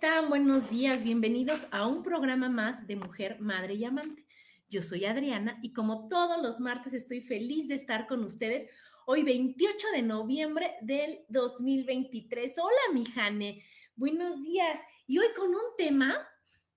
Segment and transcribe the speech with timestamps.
[0.00, 4.24] Buenos días, bienvenidos a un programa más de Mujer, Madre y Amante.
[4.70, 8.66] Yo soy Adriana y como todos los martes estoy feliz de estar con ustedes
[9.04, 12.56] hoy 28 de noviembre del 2023.
[12.58, 13.62] Hola, mi Jane.
[13.94, 14.80] Buenos días.
[15.06, 16.16] Y hoy con un tema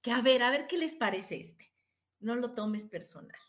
[0.02, 1.72] que a ver, a ver qué les parece este.
[2.20, 3.40] No lo tomes personal.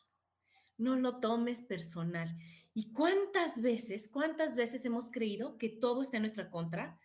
[0.78, 2.36] No lo tomes personal.
[2.74, 6.96] ¿Y cuántas veces, cuántas veces hemos creído que todo está en nuestra contra?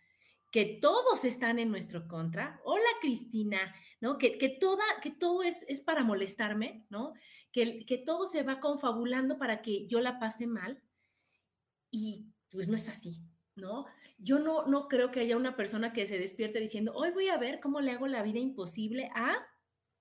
[0.50, 2.60] Que todos están en nuestro contra.
[2.64, 4.18] Hola Cristina, ¿no?
[4.18, 7.14] Que, que, toda, que todo es, es para molestarme, ¿no?
[7.52, 10.82] Que, que todo se va confabulando para que yo la pase mal.
[11.90, 13.20] Y pues no es así,
[13.54, 13.86] ¿no?
[14.18, 17.38] Yo no, no creo que haya una persona que se despierte diciendo, hoy voy a
[17.38, 19.46] ver cómo le hago la vida imposible a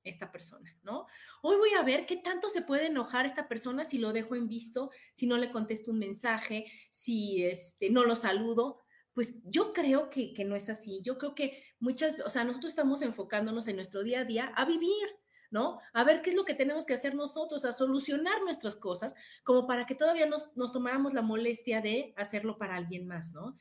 [0.03, 1.05] esta persona, ¿no?
[1.41, 4.47] Hoy voy a ver qué tanto se puede enojar esta persona si lo dejo en
[4.47, 8.79] visto, si no le contesto un mensaje, si este, no lo saludo
[9.19, 11.01] pues yo creo que, no es así.
[11.03, 14.63] Yo creo que muchas, o sea, nosotros estamos enfocándonos en nuestro día a día a
[14.63, 15.09] vivir,
[15.51, 15.81] ¿no?
[15.91, 19.13] A ver qué es lo que tenemos que hacer nosotros, a solucionar nuestras cosas,
[19.43, 23.57] como para que todavía nos, nos tomáramos la molestia de hacerlo para alguien más, ¿no?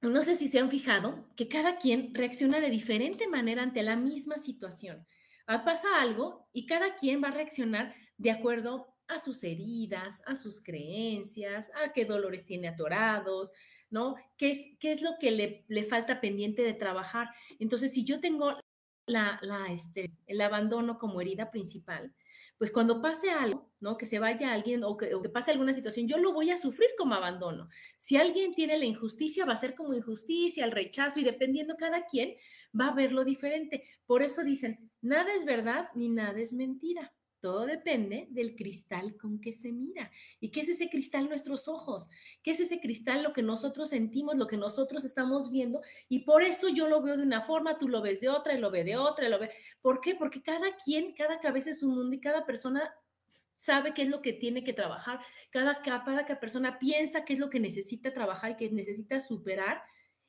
[0.00, 3.94] No sé si se han fijado que cada quien reacciona de diferente manera ante la
[3.94, 5.06] misma situación.
[5.46, 10.36] Ah, pasa algo y cada quien va a reaccionar de acuerdo a sus heridas, a
[10.36, 13.52] sus creencias, a qué dolores tiene atorados,
[13.90, 14.16] ¿no?
[14.36, 17.28] ¿Qué es, qué es lo que le, le falta pendiente de trabajar?
[17.58, 18.54] Entonces, si yo tengo
[19.06, 22.12] la, la, este, el abandono como herida principal,
[22.62, 23.96] pues cuando pase algo, ¿no?
[23.98, 26.56] Que se vaya alguien o que, o que, pase alguna situación, yo lo voy a
[26.56, 27.68] sufrir como abandono.
[27.96, 32.06] Si alguien tiene la injusticia, va a ser como injusticia, el rechazo y dependiendo cada
[32.06, 32.36] quien,
[32.78, 33.84] va a verlo diferente.
[34.06, 37.12] Por eso dicen, nada es verdad ni nada es mentira.
[37.42, 40.12] Todo depende del cristal con que se mira.
[40.38, 41.28] ¿Y qué es ese cristal?
[41.28, 42.08] Nuestros ojos.
[42.40, 43.24] ¿Qué es ese cristal?
[43.24, 45.80] Lo que nosotros sentimos, lo que nosotros estamos viendo.
[46.08, 48.60] Y por eso yo lo veo de una forma, tú lo ves de otra, y
[48.60, 49.50] lo ve de otra, y lo ve.
[49.80, 50.14] ¿Por qué?
[50.14, 52.94] Porque cada quien, cada cabeza es un mundo y cada persona
[53.56, 55.18] sabe qué es lo que tiene que trabajar.
[55.50, 59.82] Cada, cada, cada persona piensa qué es lo que necesita trabajar y que necesita superar.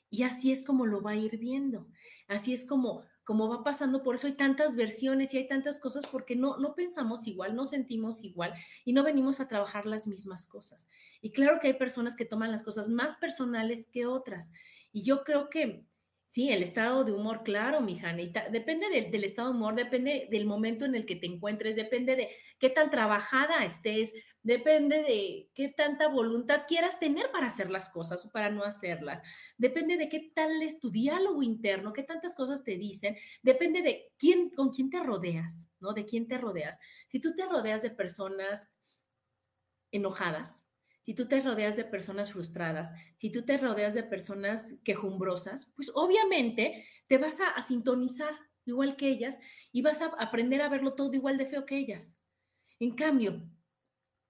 [0.09, 1.88] Y así es como lo va a ir viendo.
[2.28, 6.06] Así es como como va pasando, por eso hay tantas versiones y hay tantas cosas
[6.07, 8.53] porque no, no pensamos igual, no sentimos igual
[8.84, 10.89] y no venimos a trabajar las mismas cosas.
[11.22, 14.51] Y claro que hay personas que toman las cosas más personales que otras.
[14.91, 15.85] Y yo creo que
[16.33, 18.49] Sí, el estado de humor, claro, mi Janita.
[18.49, 22.29] Depende del estado de humor, depende del momento en el que te encuentres, depende de
[22.57, 28.25] qué tan trabajada estés, depende de qué tanta voluntad quieras tener para hacer las cosas
[28.25, 29.22] o para no hacerlas.
[29.59, 33.16] Depende de qué tal es tu diálogo interno, qué tantas cosas te dicen.
[33.43, 35.93] Depende de quién, con quién te rodeas, ¿no?
[35.93, 36.79] De quién te rodeas.
[37.09, 38.72] Si tú te rodeas de personas
[39.91, 40.66] enojadas,
[41.03, 45.91] si tú te rodeas de personas frustradas, si tú te rodeas de personas quejumbrosas, pues
[45.94, 48.34] obviamente te vas a, sintonizar
[48.64, 49.38] igual que ellas
[49.73, 52.17] y vas a aprender a verlo todo igual de feo que ellas.
[52.79, 53.44] En cambio,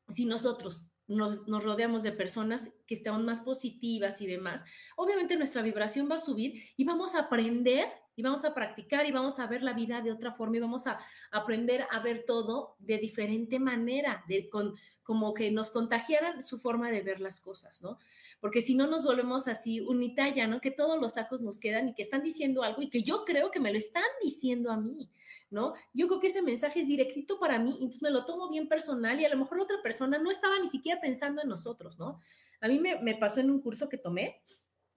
[0.10, 4.64] si nosotros nos, nos, rodeamos de personas que están más positivas y demás,
[4.96, 9.12] obviamente nuestra vibración va a subir y vamos a aprender y vamos a practicar y
[9.12, 11.00] vamos a ver la vida de otra forma y vamos a
[11.32, 16.92] aprender a ver todo de diferente manera, de, con, como que nos contagiaran su forma
[16.92, 17.98] de ver las cosas, ¿no?
[18.40, 20.62] Porque si no nos volvemos así unitalla, ¿no?
[20.62, 23.52] Que todos los sacos nos quedan y que están diciendo algo y que yo creo
[23.52, 25.10] que me lo están diciendo a mí,
[25.50, 25.74] ¿no?
[25.94, 29.20] Yo creo que ese mensaje es directito para mí, entonces me lo tomo bien personal
[29.20, 32.20] y a lo mejor la otra persona no estaba ni siquiera pensando en nosotros, ¿no?
[32.62, 34.42] A mí me, me pasó en un curso que tomé,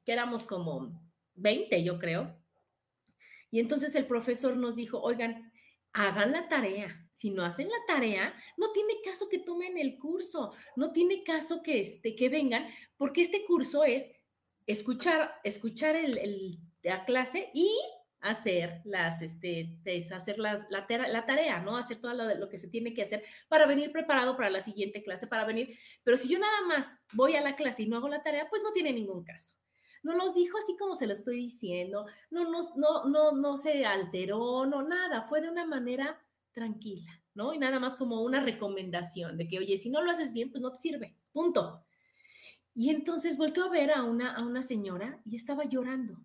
[0.04, 1.00] que éramos como
[1.34, 2.36] 20, yo creo,
[3.50, 5.52] Y entonces el profesor nos dijo, oigan,
[5.93, 7.08] hagan la tarea.
[7.12, 11.62] Si no hacen la tarea, no tiene caso que tomen el curso, no tiene caso
[11.62, 12.66] que, este, que vengan,
[12.98, 14.10] porque este curso es
[14.66, 17.70] escuchar, escuchar el, la clase y
[18.20, 19.78] hacer las, este,
[20.14, 21.78] hacer las, la, la, tarea, ¿no?
[21.78, 25.02] Hacer todo lo, lo, que se tiene que hacer para venir preparado para la siguiente
[25.02, 25.78] clase, para venir.
[26.02, 28.62] Pero si yo nada más voy a la clase y no hago la tarea, pues
[28.62, 29.54] no tiene ningún caso.
[30.06, 33.85] No nos dijo así como se lo estoy diciendo, no, nos, no, no, no se
[33.85, 36.19] alteró, no, nada, fue de una manera
[36.53, 37.53] tranquila, ¿no?
[37.53, 40.62] Y nada más como una recomendación de que, oye, si no lo haces bien, pues
[40.62, 41.85] no te sirve, punto.
[42.73, 46.19] Y entonces volvió a ver a una, a una señora y estaba llorando.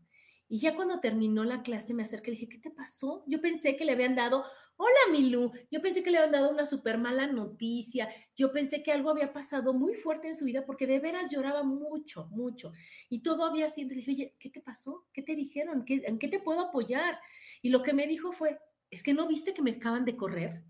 [0.48, 3.24] Y ya cuando terminó la clase me acerqué y le dije, ¿qué te pasó?
[3.26, 4.44] Yo pensé que le habían dado,
[4.82, 8.92] hola Milú, yo pensé que le habían dado una súper mala noticia, yo pensé que
[8.92, 12.72] algo había pasado muy fuerte en su vida porque de veras lloraba mucho, mucho.
[13.08, 15.06] Y todo había sido, le dije, oye, ¿qué te pasó?
[15.14, 15.86] ¿Qué te dijeron?
[15.88, 17.20] ¿En qué te puedo apoyar?
[17.62, 20.64] Y lo que me dijo fue, es que no viste que me acaban de correr.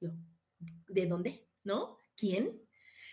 [0.00, 0.10] Yo,
[0.88, 1.46] ¿de dónde?
[1.62, 1.98] ¿No?
[2.16, 2.62] ¿Quién?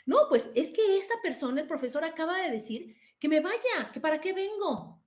[0.05, 3.99] No, pues es que esta persona, el profesor, acaba de decir que me vaya, que
[3.99, 5.03] para qué vengo.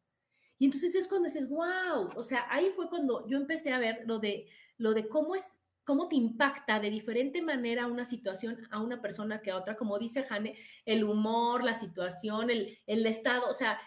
[0.58, 4.02] Y entonces es cuando dices, wow, o sea, ahí fue cuando yo empecé a ver
[4.06, 8.80] lo de, lo de cómo es, cómo te impacta de diferente manera una situación a
[8.80, 10.54] una persona que a otra, como dice Jane,
[10.84, 13.78] el humor, la situación, el, el estado, o sea,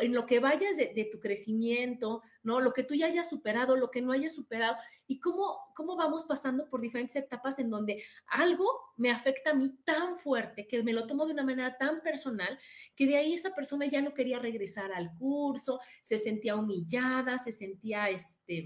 [0.00, 2.60] en lo que vayas de, tu crecimiento, ¿no?
[2.60, 4.76] Lo que tú ya hayas superado, lo que no hayas superado,
[5.06, 9.76] y cómo, cómo vamos pasando por diferentes etapas en donde algo me afecta a mí
[9.84, 12.58] tan fuerte, que me lo tomo de una manera tan personal,
[12.96, 17.52] que de ahí esa persona ya no quería regresar al curso, se sentía humillada, se
[17.52, 18.64] sentía, este,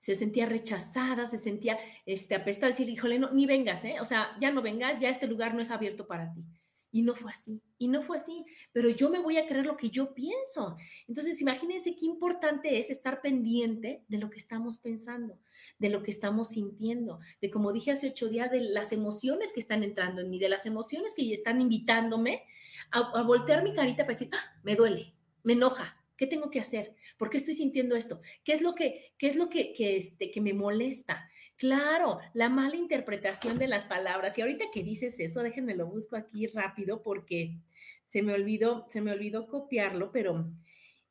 [0.00, 4.00] se sentía rechazada, se sentía este, apestada, decir, híjole, no, ni vengas, ¿eh?
[4.00, 6.42] O sea, ya no vengas, ya este lugar no es abierto para ti.
[6.90, 9.76] Y no fue así, y no fue así, pero yo me voy a creer lo
[9.76, 10.76] que yo pienso.
[11.06, 15.38] Entonces, imagínense qué importante es estar pendiente de lo que estamos pensando,
[15.78, 19.60] de lo que estamos sintiendo, de como dije hace ocho días, de las emociones que
[19.60, 22.42] están entrando en mí, de las emociones que están invitándome
[22.90, 25.14] a, voltear mi carita para decir, ah, me duele,
[25.44, 26.94] me enoja, ¿Qué tengo que hacer?
[27.16, 28.20] ¿Por qué estoy sintiendo esto?
[28.44, 31.30] ¿Qué es lo que, qué es lo que, que, este, que me molesta?
[31.56, 34.36] Claro, la mala interpretación de las palabras.
[34.36, 37.56] Y ahorita que dices eso, déjenme lo busco aquí rápido porque
[38.04, 40.44] se me olvidó, se me olvidó copiarlo, pero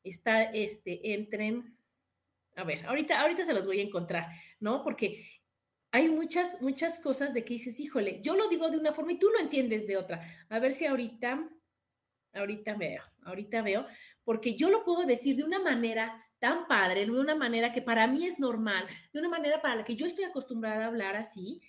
[0.04, 1.60] está este entre
[2.54, 4.28] a ver, ahorita ahorita se los voy a encontrar,
[4.60, 4.84] ¿no?
[4.84, 5.26] Porque
[5.90, 9.18] hay muchas muchas cosas de que dices, "Híjole, yo lo digo de una forma y
[9.18, 11.50] tú lo entiendes de otra." A ver si ahorita
[12.32, 13.86] ahorita veo, ahorita veo,
[14.24, 18.06] porque yo lo puedo decir de una manera tan padre, de una manera que para
[18.06, 21.60] mí es normal, de una manera para la que yo estoy acostumbrada a hablar así.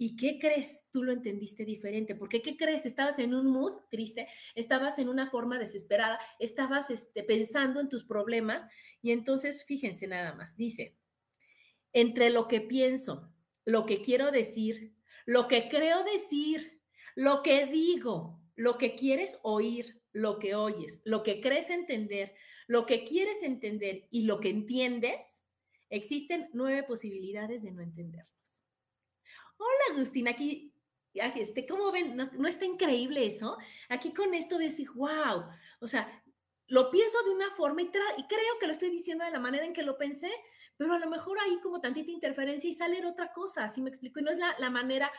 [0.00, 0.84] ¿Y qué crees?
[0.92, 2.14] Tú lo entendiste diferente.
[2.14, 2.86] Porque ¿qué crees?
[2.86, 8.04] Estabas en un mood triste, estabas en una forma desesperada, estabas este, pensando en tus
[8.04, 8.64] problemas.
[9.02, 10.96] Y entonces, fíjense nada más, dice,
[11.92, 13.32] entre lo que pienso,
[13.64, 14.94] lo que quiero decir,
[15.26, 16.80] lo que creo decir,
[17.16, 22.34] lo que digo, lo que quieres oír, lo que oyes, lo que crees entender,
[22.66, 25.44] lo que quieres entender y lo que entiendes,
[25.90, 28.66] existen nueve posibilidades de no entenderlos.
[29.56, 30.72] Hola, Agustín, aquí,
[31.12, 32.16] este, ¿cómo ven?
[32.16, 33.56] ¿No, está increíble eso?
[33.88, 35.44] Aquí con esto de decir, wow,
[35.80, 36.22] o sea,
[36.68, 39.64] lo pienso de una forma y, y, creo que lo estoy diciendo de la manera
[39.64, 40.30] en que lo pensé,
[40.76, 44.20] pero a lo mejor hay como tantita interferencia y sale otra cosa, así me explico,
[44.20, 45.10] y no es la, la manera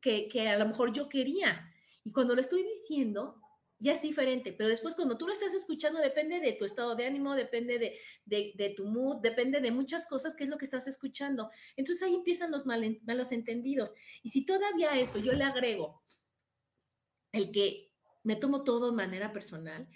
[0.00, 1.72] que, que, a lo mejor yo quería.
[2.04, 3.40] Y cuando lo estoy diciendo,
[3.80, 7.06] ya es diferente, pero después cuando tú lo estás escuchando depende de tu estado de
[7.06, 7.78] ánimo, depende
[8.24, 11.50] de, tu mood, depende de muchas cosas que es lo que estás escuchando.
[11.76, 13.94] Entonces ahí empiezan los malos entendidos.
[14.22, 16.02] Y si todavía eso yo le agrego
[17.32, 17.92] el que
[18.24, 19.88] me tomo todo de manera personal,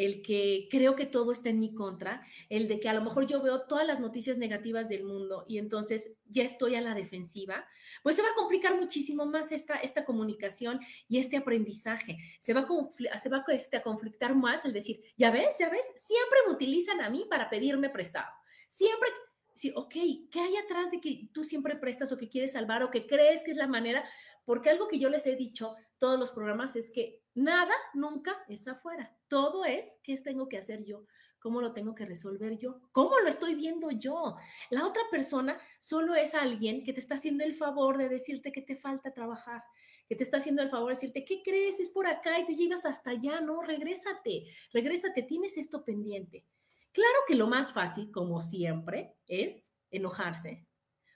[0.00, 3.26] el que creo que todo está en mi contra, el de que a lo mejor
[3.26, 7.66] yo veo todas las noticias negativas del mundo y entonces ya estoy a la defensiva,
[8.02, 12.16] pues se va a complicar muchísimo más esta, esta comunicación y este aprendizaje.
[12.38, 12.66] Se va,
[13.12, 16.54] a, se va este, a conflictar más el decir, ya ves, ya ves, siempre me
[16.54, 18.32] utilizan a mí para pedirme prestado.
[18.68, 19.10] Siempre
[19.52, 19.92] decir, ok,
[20.30, 23.44] ¿qué hay atrás de que tú siempre prestas o que quieres salvar o que crees
[23.44, 24.02] que es la manera?
[24.44, 28.66] Porque algo que yo les he dicho todos los programas es que nada nunca es
[28.66, 29.16] afuera.
[29.28, 31.06] Todo es qué tengo que hacer yo,
[31.38, 34.36] cómo lo tengo que resolver yo, cómo lo estoy viendo yo.
[34.70, 38.62] La otra persona solo es alguien que te está haciendo el favor de decirte que
[38.62, 39.62] te falta trabajar,
[40.08, 41.78] que te está haciendo el favor de decirte, ¿qué crees?
[41.80, 46.46] Es por acá y tú llegas hasta allá, no, regrésate, regrésate, tienes esto pendiente.
[46.92, 50.66] Claro que lo más fácil, como siempre, es enojarse,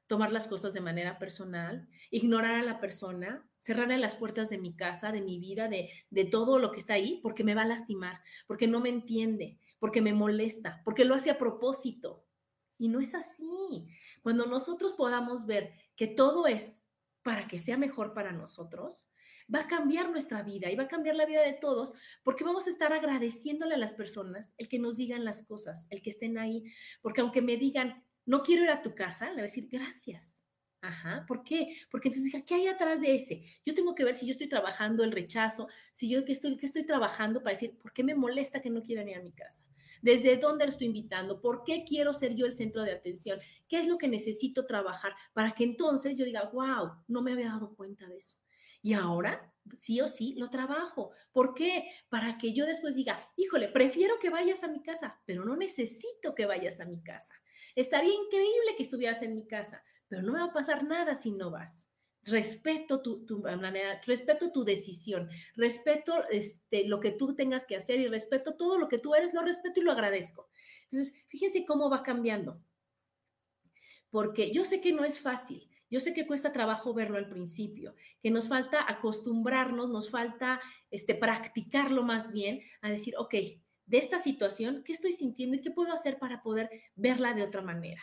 [0.06, 4.76] tomar las cosas de manera personal, ignorar a la persona, cerrarle las puertas de mi
[4.76, 7.66] casa, de mi vida, de, de todo lo que está ahí, porque me va a
[7.66, 12.25] lastimar, porque no me entiende, porque me molesta, porque lo hace a propósito.
[12.76, 13.88] Y no es así.
[14.23, 16.84] Cuando nosotros podamos ver que todo es
[17.23, 19.06] para que sea mejor para nosotros,
[19.52, 21.92] va a cambiar nuestra vida y va a cambiar la vida de todos
[22.23, 26.02] porque vamos a estar agradeciéndole a las personas el que nos digan las cosas, el
[26.02, 26.64] que estén ahí.
[27.02, 30.45] Porque aunque me digan, no quiero ir a tu casa, le voy a decir gracias.
[30.81, 31.75] Ajá, ¿por qué?
[31.90, 33.43] Porque entonces, ¿qué hay atrás de ese?
[33.64, 36.66] Yo tengo que ver si yo estoy trabajando el rechazo, si yo que estoy, que
[36.66, 39.64] estoy trabajando para decir, ¿por qué me molesta que no quieran ir a mi casa?
[40.02, 41.40] ¿Desde dónde lo estoy invitando?
[41.40, 43.38] ¿Por qué quiero ser yo el centro de atención?
[43.66, 47.49] ¿Qué es lo que necesito trabajar para que entonces yo diga, wow, no me había
[47.49, 48.37] dado cuenta de eso?
[48.85, 51.11] Y ahora, sí o sí, lo trabajo.
[51.33, 51.91] ¿Por qué?
[52.11, 56.35] Para que yo después diga, híjole, prefiero que vayas a mi casa, pero no necesito
[56.35, 57.33] que vayas a mi casa.
[57.75, 61.33] Estaría increíble que estuvieras en mi casa, pero no me va a pasar nada si
[61.33, 61.88] no vas.
[62.25, 68.09] Respeto tu, manera, respeto tu decisión, respeto este, lo que tú tengas que hacer y
[68.09, 70.50] respeto todo lo que tú eres, lo respeto y lo agradezco.
[70.91, 72.61] Entonces, fíjense cómo va cambiando.
[74.11, 77.94] Porque yo sé que no es fácil, yo sé que cuesta trabajo verlo al principio,
[78.20, 80.60] que nos falta acostumbrarnos, nos falta
[80.90, 83.34] este, practicarlo más bien, a decir, ok,
[83.86, 87.62] de esta situación, ¿qué estoy sintiendo y qué puedo hacer para poder verla de otra
[87.62, 88.02] manera?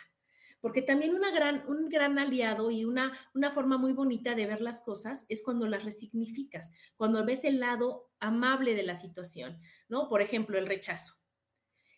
[0.62, 4.62] Porque también una gran, un gran aliado y una, una forma muy bonita de ver
[4.62, 10.08] las cosas es cuando las resignificas, cuando ves el lado amable de la situación, ¿no?
[10.08, 11.16] Por ejemplo, el rechazo.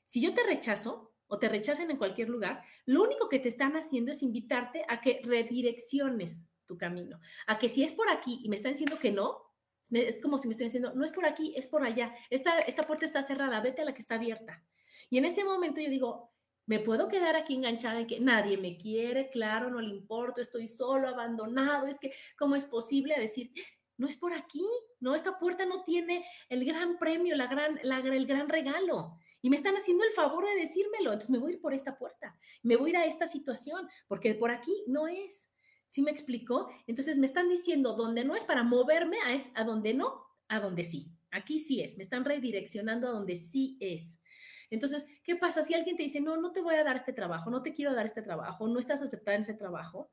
[0.06, 3.76] Si yo te rechazo o te rechazan en cualquier lugar, lo único que te están
[3.76, 8.48] haciendo es invitarte a que redirecciones tu camino, a que si es por aquí y
[8.48, 9.42] me están diciendo que no,
[9.90, 12.82] es como si me estuvieran diciendo, no es por aquí, es por allá, esta, esta
[12.82, 14.64] puerta está cerrada, vete a la que está abierta.
[15.10, 16.32] Y en ese momento yo digo,
[16.66, 20.68] me puedo quedar aquí enganchada en que nadie me quiere, claro, no le importo, estoy
[20.68, 23.52] solo, abandonado, es que, ¿cómo es posible decir,
[23.96, 24.66] no es por aquí,
[25.00, 29.18] no, esta puerta no tiene el gran premio, la gran, el gran regalo?
[29.44, 31.98] Y me están haciendo el favor de decírmelo, entonces me voy a ir por esta
[31.98, 35.52] puerta, me voy a ir a esta situación, porque por aquí no es.
[35.86, 36.70] ¿Sí me explicó?
[36.86, 40.60] Entonces me están diciendo donde no es para moverme a, es, a donde no, a
[40.60, 41.12] donde sí.
[41.30, 44.22] Aquí sí es, me están redireccionando a donde sí es.
[44.70, 47.50] Entonces, ¿qué pasa si alguien te dice, no, no te voy a dar este trabajo,
[47.50, 50.10] no te quiero dar este trabajo, no estás aceptada en ese trabajo?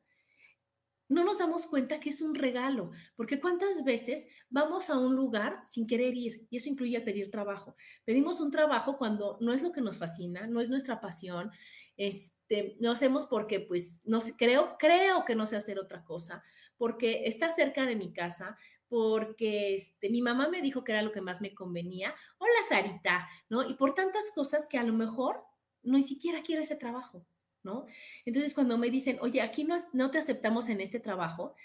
[1.12, 5.62] No nos damos cuenta que es un regalo, porque cuántas veces vamos a un lugar
[5.65, 7.75] sin querer ir, y eso incluye pedir trabajo.
[8.06, 11.51] Pedimos un trabajo cuando no es lo que nos fascina, no es nuestra pasión,
[11.98, 16.44] este, lo hacemos porque, pues, no creo, creo que no sé hacer otra cosa,
[16.77, 21.12] porque está cerca de mi casa, porque este, mi mamá me dijo que era lo
[21.12, 22.15] que más me convenía.
[22.38, 23.70] Hola, Sarita, ¿no?
[23.70, 25.44] Y por tantas cosas que a lo mejor
[25.84, 27.25] ni siquiera quiero ese trabajo,
[27.63, 27.86] ¿no?
[28.25, 31.56] Entonces, cuando me dicen, oye, aquí no, te aceptamos en este trabajo,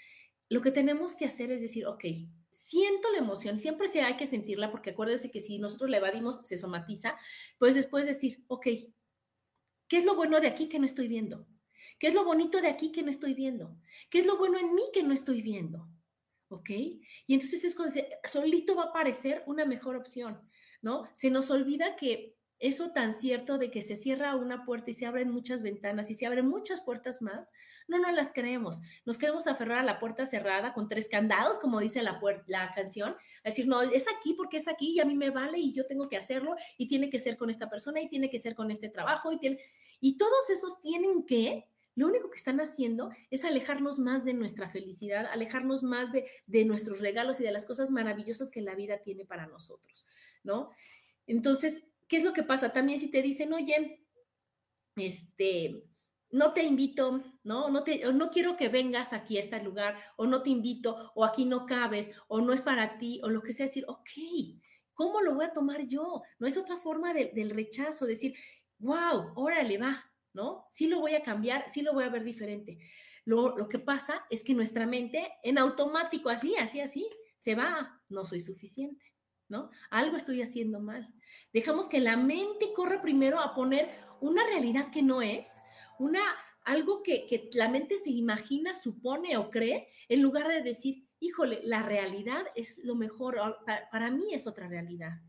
[0.49, 2.05] lo que tenemos que hacer es decir, ok,
[2.51, 6.41] siento la emoción, siempre se hay que sentirla, porque acuérdense que si nosotros le evadimos,
[6.43, 7.17] se somatiza,
[7.57, 8.67] pues después decir, ok,
[9.87, 11.47] ¿qué es lo bueno de aquí que no estoy viendo?
[11.99, 13.75] ¿Qué es lo bonito de aquí que no estoy viendo?
[14.09, 15.89] ¿Qué es lo bueno en mí que no estoy viendo?
[16.49, 16.69] ¿ok?
[16.69, 20.39] Y entonces es cuando solito va a aparecer una mejor opción,
[20.81, 21.05] ¿no?
[21.13, 25.05] Se nos olvida que eso tan cierto de que se cierra una puerta y se
[25.05, 27.51] abren muchas ventanas y se abren muchas puertas más,
[27.87, 28.81] no nos las creemos.
[29.05, 33.11] Nos queremos aferrar a la puerta cerrada con tres candados, como dice la, la canción,
[33.43, 35.85] a decir, no, es aquí porque es aquí y a mí me vale y yo
[35.85, 38.71] tengo que hacerlo y tiene que ser con esta persona y tiene que ser con
[38.71, 39.59] este trabajo y, tiene...
[39.99, 44.69] y todos esos tienen que lo único que están haciendo es alejarnos más de nuestra
[44.69, 49.25] felicidad, alejarnos más de, nuestros regalos y de las cosas maravillosas que la vida tiene
[49.25, 50.05] para nosotros,
[50.43, 50.69] ¿no?
[51.25, 52.73] Entonces, ¿qué es lo que pasa?
[52.73, 54.05] También si te dicen, oye,
[54.95, 55.83] este,
[56.31, 57.69] no te invito, ¿no?
[57.69, 61.23] No, te, no quiero que vengas aquí a este lugar, o no te invito, o
[61.23, 64.09] aquí no cabes, o no es para ti, o lo que sea, decir, ok,
[64.93, 66.21] ¿cómo lo voy a tomar yo?
[66.39, 68.35] No es otra forma del rechazo, decir,
[68.79, 70.65] wow, órale, va, ¿no?
[70.69, 72.79] Sí lo voy a cambiar, sí lo voy a ver diferente.
[73.25, 78.01] Lo, lo que pasa es que nuestra mente en automático, así, así, así, se va,
[78.09, 79.05] no soy suficiente,
[79.49, 79.69] ¿no?
[79.89, 81.13] Algo estoy haciendo mal.
[81.53, 83.89] Dejamos que la mente corra primero a poner
[84.21, 85.49] una realidad que no es,
[85.99, 86.21] una,
[86.63, 91.61] algo que, que la mente se imagina, supone o cree, en lugar de decir, híjole,
[91.63, 95.21] la realidad es lo mejor, para, para mí es otra realidad.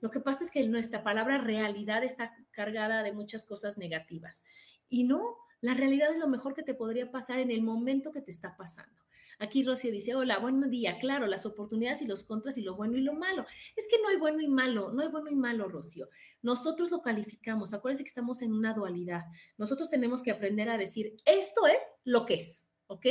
[0.00, 4.42] Lo que pasa es que nuestra palabra realidad está cargada de muchas cosas negativas.
[4.88, 8.20] Y no, la realidad es lo mejor que te podría pasar en el momento que
[8.20, 9.05] te está pasando.
[9.38, 10.98] Aquí Rocío dice, hola, buen día.
[10.98, 13.44] Claro, las oportunidades y los contras y lo bueno y lo malo.
[13.76, 16.08] Es que no hay bueno y malo, no hay bueno y malo, Rocío.
[16.42, 17.74] Nosotros lo calificamos.
[17.74, 19.24] Acuérdense que estamos en una dualidad.
[19.58, 23.06] Nosotros tenemos que aprender a decir, esto es lo que es, ¿ok?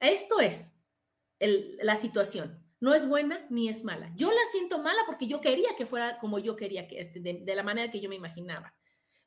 [0.00, 0.74] Esto es
[1.38, 4.10] la situación no es buena ni es mala.
[4.16, 7.54] Yo la siento mala porque yo quería que fuera como yo quería que esté, de,
[7.54, 8.74] la manera que yo me imaginaba,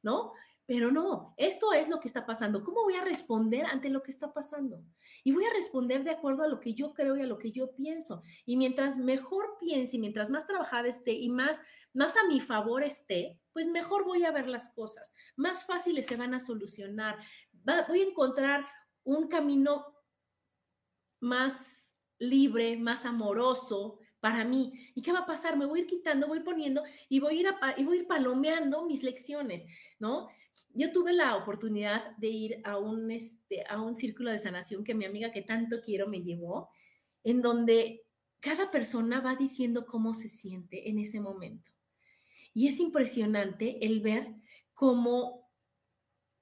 [0.01, 0.33] ¿no?
[0.67, 2.63] Pero no, esto es lo que está pasando.
[2.63, 4.83] ¿Cómo voy a responder ante lo que está pasando?
[5.23, 7.51] Y voy a responder de acuerdo a lo que yo creo y a lo que
[7.51, 8.23] yo pienso.
[8.45, 11.61] Y mientras mejor piense y mientras más trabajada esté y más,
[11.93, 15.13] más a mi favor esté, pues mejor voy a ver las cosas.
[15.35, 17.17] Más fáciles se van a solucionar.
[17.87, 18.65] voy a encontrar
[19.03, 19.85] un camino
[21.19, 24.73] más libre, más amoroso, para mí.
[24.95, 25.55] ¿Y qué va a pasar?
[25.55, 28.07] Me voy a ir quitando, voy poniendo y voy a ir, y voy a ir
[28.07, 29.67] palomeando mis lecciones,
[29.99, 30.29] ¿no?
[30.75, 34.93] Yo tuve la oportunidad de ir a un, este, a un círculo de sanación que
[34.93, 36.69] mi amiga que tanto quiero me llevó,
[37.23, 38.03] en donde
[38.41, 41.71] cada persona va diciendo cómo se siente en ese momento.
[42.53, 44.35] Y es impresionante el ver
[44.73, 45.49] cómo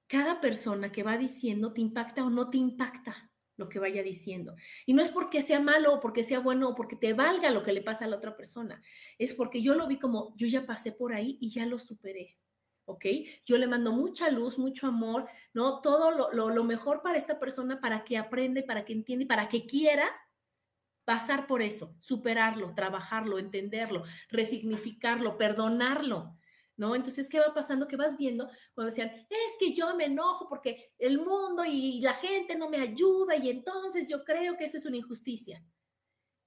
[0.06, 4.54] cada persona que va diciendo te impacta o no te impacta lo que vaya diciendo.
[4.84, 7.62] Y no es porque sea malo o porque sea bueno o porque te valga lo
[7.62, 8.82] que le pasa a la otra persona.
[9.18, 12.36] Es porque yo lo vi como yo ya pasé por ahí y ya lo superé.
[12.86, 13.04] ¿Ok?
[13.44, 15.80] Yo le mando mucha luz, mucho amor, ¿no?
[15.80, 19.66] Todo lo, mejor para esta persona, para que aprenda, para que entienda y para que
[19.66, 20.10] quiera
[21.04, 26.38] pasar por eso, superarlo, trabajarlo, entenderlo, resignificarlo, perdonarlo,
[26.76, 26.94] ¿no?
[26.94, 27.86] Entonces, ¿qué va pasando?
[27.86, 32.14] Que vas viendo cuando decían, es que yo me enojo porque el mundo y la
[32.14, 35.62] gente no me ayuda y entonces yo creo que eso es una injusticia.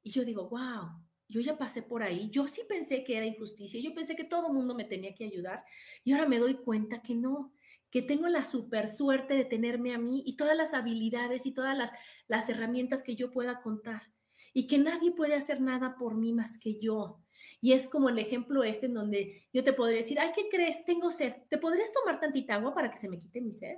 [0.01, 3.81] Y yo digo, wow, yo ya pasé por ahí, yo sí pensé que era injusticia,
[3.81, 5.63] yo pensé que todo el mundo me tenía que ayudar
[6.03, 7.53] y ahora me doy cuenta que no,
[7.91, 11.77] que tengo la super suerte de tenerme a mí y todas las habilidades y todas
[11.77, 11.91] las,
[12.27, 14.03] las herramientas que yo pueda contar
[14.53, 17.21] y que nadie puede hacer nada por mí más que yo.
[17.61, 20.83] Y es como el ejemplo este en donde yo te podría decir, ay, ¿qué crees?
[20.85, 21.33] Tengo sed.
[21.49, 23.75] ¿Te podrías tomar tantita agua para que se me quite mi sed?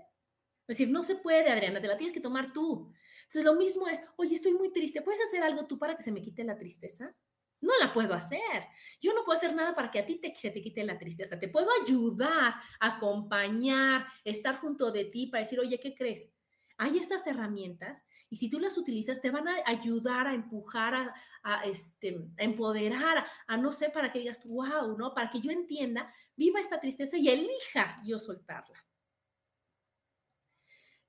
[0.67, 2.93] Es decir, no se puede, Adriana, te la tienes que tomar tú.
[3.23, 6.11] Entonces, lo mismo es, oye, estoy muy triste, ¿puedes hacer algo tú para que se
[6.11, 7.15] me quite la tristeza?
[7.61, 8.67] No la puedo hacer.
[9.01, 11.39] Yo no puedo hacer nada para que a ti te, se te quite la tristeza.
[11.39, 16.33] Te puedo ayudar, acompañar, estar junto de ti para decir, oye, ¿qué crees?
[16.77, 21.63] Hay estas herramientas y si tú las utilizas te van a ayudar a empujar, a,
[21.65, 25.13] este, a empoderar, a, no sé, para que digas, wow, ¿no?
[25.13, 28.85] Para que yo entienda, viva esta tristeza y elija yo soltarla.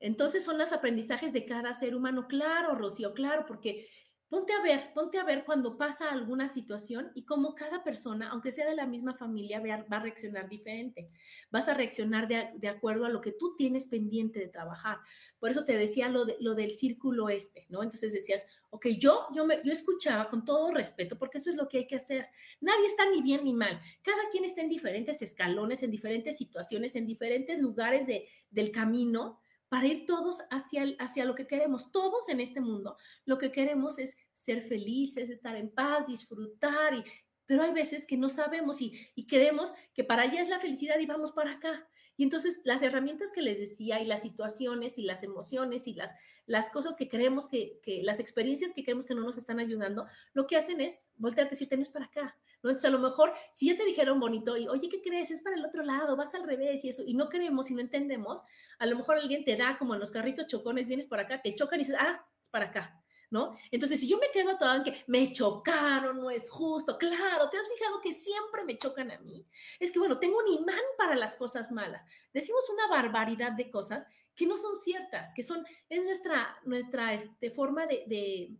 [0.00, 3.86] Entonces son los aprendizajes de cada ser humano, claro, Rocío, claro, porque
[4.30, 8.52] Ponte a ver, ponte a ver cuando pasa alguna situación y cómo cada persona, aunque
[8.52, 11.08] sea de la misma familia, va a reaccionar diferente.
[11.50, 14.98] Vas a reaccionar de, acuerdo a lo que tú tienes pendiente de trabajar.
[15.40, 17.82] Por eso te decía lo, lo del círculo este, ¿no?
[17.82, 21.68] Entonces decías, ok, yo, yo, me, yo escuchaba con todo respeto, porque eso es lo
[21.68, 22.28] que hay que hacer.
[22.60, 23.80] Nadie está ni bien ni mal.
[24.04, 29.40] Cada quien está en diferentes escalones, en diferentes situaciones, en diferentes lugares de, del camino
[29.70, 31.90] para ir todos hacia, hacia lo que queremos.
[31.92, 37.04] Todos en este mundo lo que queremos es ser felices, estar en paz, disfrutar, y,
[37.46, 40.98] pero hay veces que no sabemos y, y creemos que para allá es la felicidad
[40.98, 41.88] y vamos para acá.
[42.20, 46.14] Y entonces las herramientas que les decía y las situaciones y las emociones y las,
[46.44, 50.04] las cosas que creemos que, que, las experiencias que creemos que no nos están ayudando,
[50.34, 52.36] lo que hacen es voltearte y decir, tenés para acá.
[52.62, 52.68] ¿no?
[52.68, 55.30] Entonces a lo mejor si ya te dijeron bonito y, oye, ¿qué crees?
[55.30, 57.80] Es para el otro lado, vas al revés y eso, y no creemos y no
[57.80, 58.42] entendemos,
[58.78, 61.54] a lo mejor alguien te da como en los carritos chocones, vienes por acá, te
[61.54, 63.02] chocan y dices, ah, es para acá.
[63.30, 63.56] ¿No?
[63.70, 67.56] Entonces, si yo me quedo todo en que me chocaron, no es justo, claro, ¿te
[67.56, 69.46] has fijado que siempre me chocan a mí?
[69.78, 72.04] Es que, bueno, tengo un imán para las cosas malas.
[72.32, 77.50] Decimos una barbaridad de cosas que no son ciertas, que son, es nuestra, nuestra este,
[77.50, 78.56] forma de, de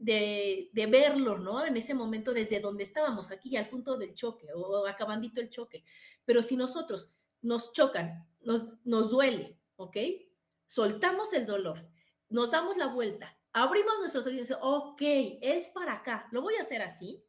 [0.00, 1.64] de, de, verlo, ¿no?
[1.64, 5.82] En ese momento desde donde estábamos, aquí al punto del choque o acabandito el choque.
[6.24, 7.10] Pero si nosotros
[7.42, 9.96] nos chocan, nos, nos duele, ¿ok?
[10.66, 11.84] Soltamos el dolor,
[12.28, 15.02] nos damos la vuelta abrimos nuestros ojos y decimos, ok,
[15.40, 17.22] es para acá, lo voy a hacer así.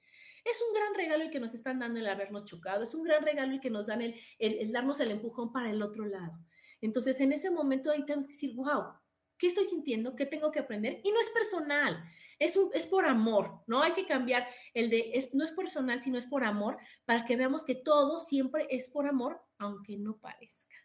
[0.45, 3.23] Es un gran regalo el que nos están dando el habernos chocado, es un gran
[3.23, 6.39] regalo el que nos dan el, el, darnos el empujón para el otro lado.
[6.81, 8.93] Entonces, en ese momento ahí tenemos que decir, wow,
[9.37, 10.15] ¿qué estoy sintiendo?
[10.15, 11.01] ¿Qué tengo que aprender?
[11.03, 12.01] Y no es personal,
[12.39, 13.83] es, un, es por amor, ¿no?
[13.83, 17.35] Hay que cambiar el de, es, no es personal, sino es por amor, para que
[17.35, 20.75] veamos que todo siempre es por amor, aunque no parezca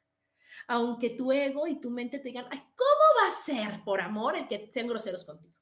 [0.66, 4.48] aunque tu ego y tu mente te digan, ¿cómo va a ser por amor el
[4.48, 5.54] que sean groseros contigo?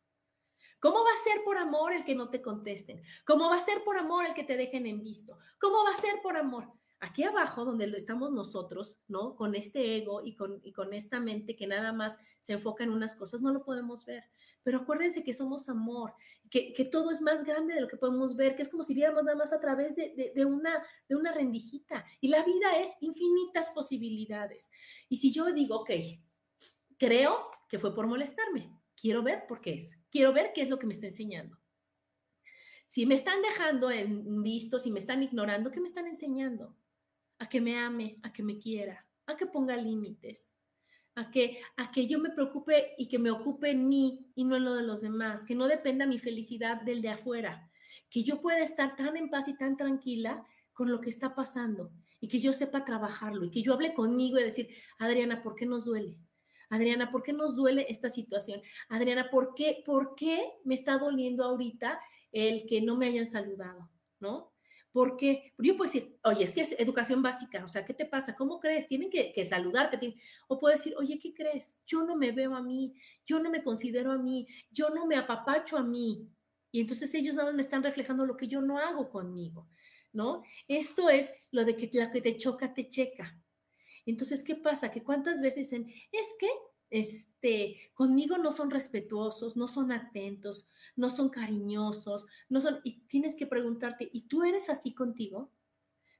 [0.80, 3.02] ¿Cómo va a ser por amor el que no te contesten?
[3.24, 5.38] ¿Cómo va a ser por amor el que te dejen en visto?
[5.60, 6.72] ¿Cómo va a ser por amor?
[7.04, 9.34] Aquí abajo, donde estamos nosotros, ¿no?
[9.34, 12.90] Con este ego y con, y con esta mente que nada más se enfoca en
[12.90, 14.22] unas cosas, no lo podemos ver.
[14.62, 16.14] Pero acuérdense que somos amor,
[16.48, 18.94] que, que todo es más grande de lo que podemos ver, que es como si
[18.94, 22.04] viéramos nada más a través de, de, una, de una rendijita.
[22.20, 24.70] Y la vida es infinitas posibilidades.
[25.08, 25.90] Y si yo digo, ok,
[26.98, 30.78] creo que fue por molestarme, quiero ver por qué es, quiero ver qué es lo
[30.78, 31.58] que me está enseñando.
[32.86, 36.76] Si me están dejando en visto, si me están ignorando, ¿qué me están enseñando?
[37.42, 40.48] A que me ame, a que me quiera, a que ponga límites,
[41.16, 44.54] a que, a que yo me preocupe y que me ocupe en mí y no
[44.56, 47.68] en lo de los demás, que no dependa mi felicidad del de afuera,
[48.08, 51.90] que yo pueda estar tan en paz y tan tranquila con lo que está pasando
[52.20, 55.66] y que yo sepa trabajarlo y que yo hable conmigo y decir, Adriana, ¿por qué
[55.66, 56.16] nos duele?
[56.70, 58.62] Adriana, ¿por qué nos duele esta situación?
[58.88, 62.00] Adriana, ¿por qué, por qué me está doliendo ahorita
[62.30, 63.90] el que no me hayan saludado?
[64.20, 64.51] ¿No?
[64.92, 68.36] Porque yo puedo decir, oye, es que es educación básica, o sea, ¿qué te pasa?
[68.36, 68.86] ¿Cómo crees?
[68.86, 70.16] Tienen que, saludarte.
[70.48, 71.76] O puedo decir, oye, ¿qué crees?
[71.86, 75.16] Yo no me veo a mí, yo no me considero a mí, yo no me
[75.16, 76.28] apapacho a mí.
[76.70, 79.68] Y entonces ellos nada más me están reflejando lo que yo no hago conmigo,
[80.12, 80.42] ¿no?
[80.68, 83.38] Esto es lo de que la que te choca, te checa.
[84.04, 84.90] Entonces, ¿qué pasa?
[84.90, 86.48] Que cuántas veces dicen, es que
[86.92, 93.34] este, conmigo no son respetuosos, no son atentos, no son cariñosos, no son, y tienes
[93.34, 95.50] que preguntarte, ¿y tú eres así contigo?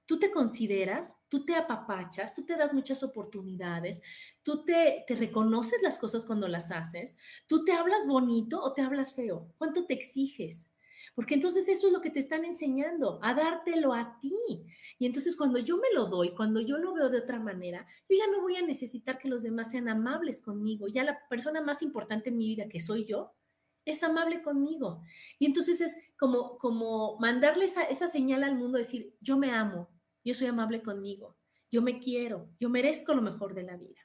[0.07, 1.17] ¿Tú te consideras?
[1.29, 2.35] ¿Tú te apapachas?
[2.35, 4.03] ¿Tú te das muchas oportunidades?
[4.43, 7.17] ¿Tú te, te reconoces las cosas cuando las haces?
[7.47, 9.53] ¿Tú te hablas bonito o te hablas feo?
[9.59, 10.72] ¿Cuánto te exiges?
[11.15, 14.35] Porque entonces eso es lo que te están enseñando, a dártelo a ti.
[14.99, 18.17] Y entonces cuando yo me lo doy, cuando yo lo veo de otra manera, yo
[18.17, 20.89] ya no voy a necesitar que los demás sean amables conmigo.
[20.89, 23.33] Ya la persona más importante en mi vida, que soy yo,
[23.85, 25.03] es amable conmigo.
[25.39, 29.89] Y entonces es como, como mandarle esa, esa señal al mundo, decir, yo me amo,
[30.25, 31.37] yo soy amable conmigo,
[31.71, 34.01] yo me quiero, yo merezco lo mejor de la vida.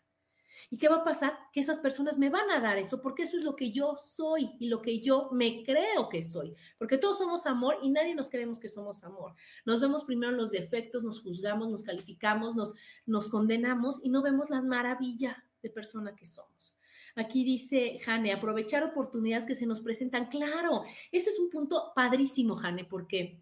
[0.70, 1.38] ¿Y qué va a pasar?
[1.52, 4.52] Que esas personas me van a dar eso, porque eso es lo que yo soy
[4.60, 6.56] y lo que yo me creo que soy.
[6.78, 9.36] Porque todos somos amor y nadie nos creemos que somos amor.
[9.66, 12.74] Nos vemos primero en los defectos, nos juzgamos, nos calificamos, nos,
[13.06, 16.78] nos condenamos y no vemos la maravilla de persona que somos.
[17.16, 20.28] Aquí dice Jane, aprovechar oportunidades que se nos presentan.
[20.28, 23.42] Claro, ese es un punto padrísimo, Jane, porque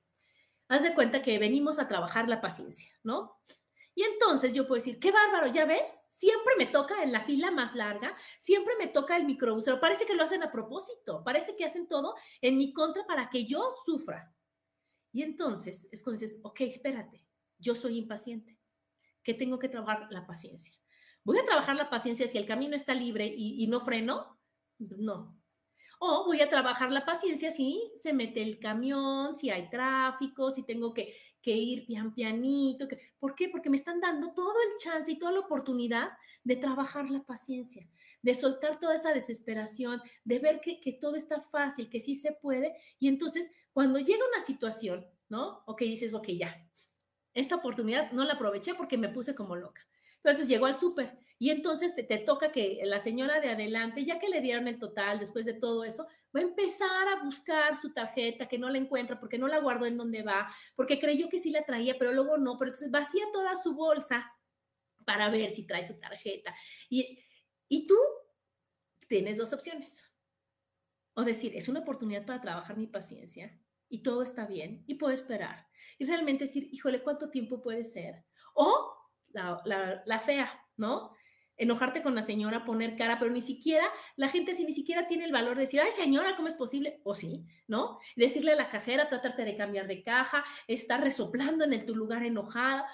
[0.69, 3.37] haz de cuenta que venimos a trabajar la paciencia, ¿no?
[3.95, 7.49] Y entonces yo puedo decir, qué bárbaro, ya ves, siempre me toca en la fila
[7.49, 11.63] más larga, siempre me toca el microbús, parece que lo hacen a propósito, parece que
[11.63, 14.35] hacen todo en mi contra para que yo sufra.
[15.13, 17.25] Y entonces es cuando dices, ok, espérate,
[17.57, 18.59] yo soy impaciente,
[19.23, 20.07] ¿qué tengo que trabajar?
[20.11, 20.73] La paciencia.
[21.23, 24.37] ¿Voy a trabajar la paciencia si el camino está libre y, y no freno?
[24.77, 25.39] No,
[25.99, 30.63] o voy a trabajar la paciencia si se mete el camión, si hay tráfico, si
[30.63, 32.87] tengo que, que ir pian pianito.
[32.87, 33.49] Que, ¿Por qué?
[33.49, 36.09] Porque me están dando todo el chance y toda la oportunidad
[36.43, 37.87] de trabajar la paciencia,
[38.23, 42.31] de soltar toda esa desesperación, de ver que, que todo está fácil, que sí se
[42.31, 42.75] puede.
[42.99, 45.61] Y entonces, cuando llega una situación, ¿no?
[45.67, 46.67] Ok, dices, ok, ya,
[47.35, 49.87] esta oportunidad no la aproveché porque me puse como loca.
[50.23, 54.19] Entonces llegó al súper y entonces te, te, toca que la señora de adelante, ya
[54.19, 57.93] que le dieron el total después de todo eso, va a empezar a buscar su
[57.93, 61.39] tarjeta que no la encuentra porque no la guardó en donde va, porque creyó que
[61.39, 64.31] sí la traía, pero luego no, pero entonces vacía toda su bolsa
[65.05, 66.55] para ver si trae su tarjeta.
[66.89, 67.19] Y,
[67.67, 67.97] y tú
[69.07, 70.09] tienes dos opciones.
[71.15, 75.13] O decir, es una oportunidad para trabajar mi paciencia y todo está bien y puedo
[75.13, 75.67] esperar.
[75.97, 78.25] Y realmente decir, híjole, ¿cuánto tiempo puede ser?
[78.53, 78.93] O
[79.29, 81.14] la, la, la fea, ¿no?
[81.57, 85.25] Enojarte con la señora, poner cara, pero ni siquiera, la gente si ni siquiera tiene
[85.25, 87.01] el valor de decir, ay señora, ¿cómo es posible?
[87.03, 87.99] O sí, ¿no?
[88.15, 92.23] Decirle a la cajera, tratarte de cambiar de caja, estar resoplando en el, tu lugar
[92.23, 92.85] enojada.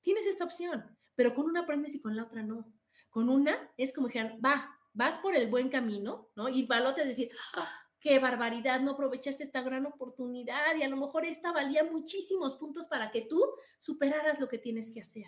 [0.00, 2.72] Tienes esa opción, pero con una aprendes y con la otra no.
[3.10, 6.48] Con una es como que va, vas por el buen camino, ¿no?
[6.48, 7.81] Y la otra decir, ¡ah!
[8.02, 12.86] Qué barbaridad, no aprovechaste esta gran oportunidad y a lo mejor esta valía muchísimos puntos
[12.86, 13.40] para que tú
[13.78, 15.26] superaras lo que tienes que hacer.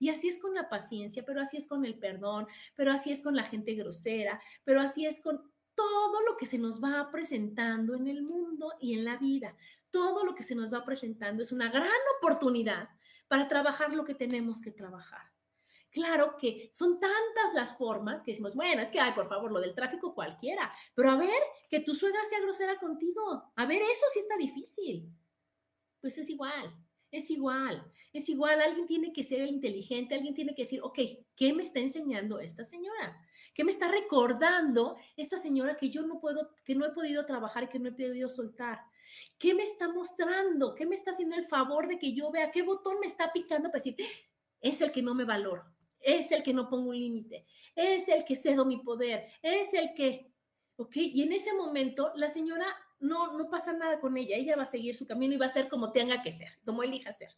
[0.00, 3.22] Y así es con la paciencia, pero así es con el perdón, pero así es
[3.22, 5.40] con la gente grosera, pero así es con
[5.76, 9.56] todo lo que se nos va presentando en el mundo y en la vida.
[9.92, 12.88] Todo lo que se nos va presentando es una gran oportunidad
[13.28, 15.35] para trabajar lo que tenemos que trabajar.
[15.96, 19.60] Claro que son tantas las formas que decimos, bueno, es que, ay, por favor, lo
[19.60, 24.04] del tráfico cualquiera, pero a ver, que tu suegra sea grosera contigo, a ver, eso
[24.12, 25.10] sí está difícil.
[25.98, 26.70] Pues es igual,
[27.10, 30.98] es igual, es igual, alguien tiene que ser el inteligente, alguien tiene que decir, ok,
[31.34, 33.18] ¿qué me está enseñando esta señora?
[33.54, 37.70] ¿Qué me está recordando esta señora que yo no puedo, que no he podido trabajar
[37.70, 38.80] que no he podido soltar?
[39.38, 40.74] ¿Qué me está mostrando?
[40.74, 43.70] ¿Qué me está haciendo el favor de que yo vea qué botón me está picando
[43.70, 43.96] para decir,
[44.60, 45.64] es el que no me valoro,
[46.06, 49.92] es el que no pongo un límite, es el que cedo mi poder, es el
[49.92, 50.32] que,
[50.76, 52.64] ok, y en ese momento la señora
[53.00, 55.50] no, no pasa nada con ella, ella va a seguir su camino y va a
[55.50, 57.30] ser como tenga que ser, como elija ser.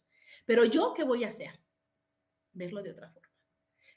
[0.45, 1.59] Pero yo, ¿qué voy a hacer?
[2.53, 3.27] Verlo de otra forma.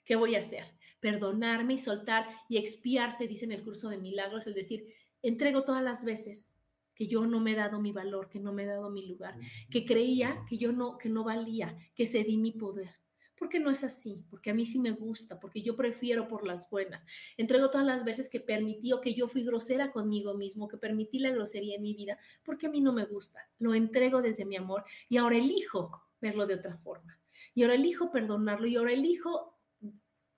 [0.07, 0.65] ¿Qué voy a hacer?
[1.01, 4.87] Perdonarme y soltar y expiarse, dice en el curso de milagros, es decir,
[5.21, 6.59] entrego todas las veces
[6.95, 9.37] que yo no me he dado mi valor, que no me he dado mi lugar,
[9.71, 13.02] que creía que yo no, que no valía, que cedí mi poder
[13.43, 16.71] porque no es así, porque a mí sí me gusta, porque yo prefiero por las
[16.71, 17.05] buenas.
[17.37, 21.19] Entrego todas las veces que permití o que yo fui grosera conmigo mismo, que permití
[21.19, 23.41] la grosería en mi vida, porque a mí no me gusta.
[23.59, 27.19] Lo entrego desde mi amor y ahora elijo verlo de otra forma.
[27.53, 29.59] Y ahora elijo perdonarlo y ahora elijo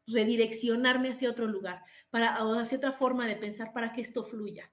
[0.07, 4.73] redireccionarme hacia otro lugar, para, hacia otra forma de pensar para que esto fluya.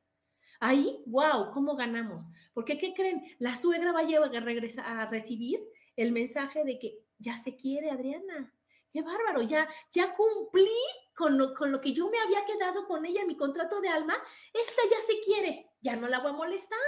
[0.62, 2.24] Ahí, wow, ¿cómo ganamos?
[2.54, 3.26] Porque, ¿qué creen?
[3.40, 5.60] La suegra va a, llevar, a, regresar, a recibir
[5.98, 8.54] el mensaje de que ya se quiere, Adriana.
[8.92, 10.68] Qué bárbaro, ya, ya cumplí
[11.16, 14.16] con lo, con lo que yo me había quedado con ella, mi contrato de alma.
[14.54, 16.80] Esta ya se quiere, ya no la voy a molestar.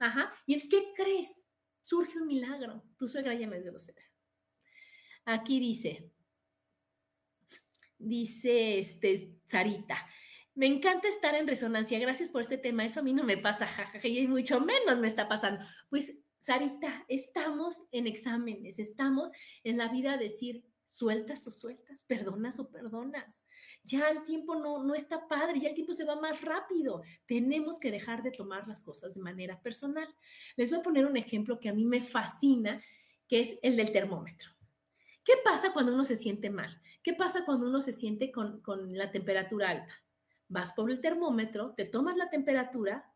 [0.00, 0.32] Ajá.
[0.46, 1.46] Y entonces, ¿qué crees?
[1.80, 2.82] Surge un milagro.
[2.98, 4.02] Tu suegra ya me es grosera.
[5.24, 6.10] Aquí dice,
[7.98, 9.96] dice este, Sarita,
[10.54, 11.98] me encanta estar en resonancia.
[12.00, 12.84] Gracias por este tema.
[12.84, 13.68] Eso a mí no me pasa,
[14.02, 15.64] y mucho menos me está pasando.
[15.88, 19.30] Pues Sarita, estamos en exámenes, estamos
[19.64, 23.44] en la vida a decir, sueltas o sueltas, perdonas o perdonas.
[23.84, 27.02] Ya el tiempo no, no está padre, ya el tiempo se va más rápido.
[27.26, 30.08] Tenemos que dejar de tomar las cosas de manera personal.
[30.56, 32.82] Les voy a poner un ejemplo que a mí me fascina,
[33.28, 34.50] que es el del termómetro.
[35.22, 36.80] ¿Qué pasa cuando uno se siente mal?
[37.02, 39.94] ¿Qué pasa cuando uno se siente con, con la temperatura alta?
[40.48, 43.12] Vas por el termómetro, te tomas la temperatura,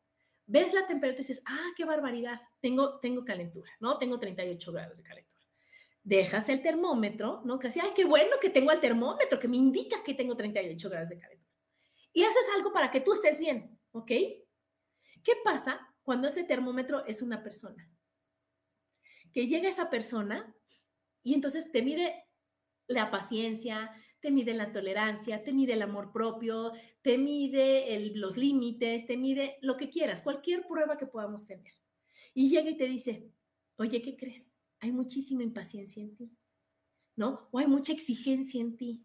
[0.46, 3.98] ves la temperatura y dices, ah, qué barbaridad, tengo, tengo calentura, ¿no?
[3.98, 5.32] Tengo 38 grados de calentura.
[6.02, 7.58] Dejas el termómetro, ¿no?
[7.58, 11.08] Casi, ay, qué bueno que tengo el termómetro, que me indica que tengo 38 grados
[11.10, 11.52] de calentura.
[12.12, 14.10] Y haces algo para que tú estés bien, ¿ok?
[15.22, 17.88] ¿Qué pasa cuando ese termómetro es una persona?
[19.32, 20.54] Que llega esa persona
[21.22, 22.26] y entonces te mide
[22.88, 23.90] la paciencia,
[24.22, 29.58] te mide la tolerancia, te mide el amor propio, te mide los límites, te mide
[29.62, 31.74] lo que quieras, cualquier prueba que podamos tener.
[32.32, 33.32] Y llega y te dice,
[33.76, 34.54] oye, ¿qué crees?
[34.78, 36.30] Hay muchísima impaciencia en ti,
[37.16, 37.48] ¿no?
[37.50, 39.04] O hay mucha exigencia en ti.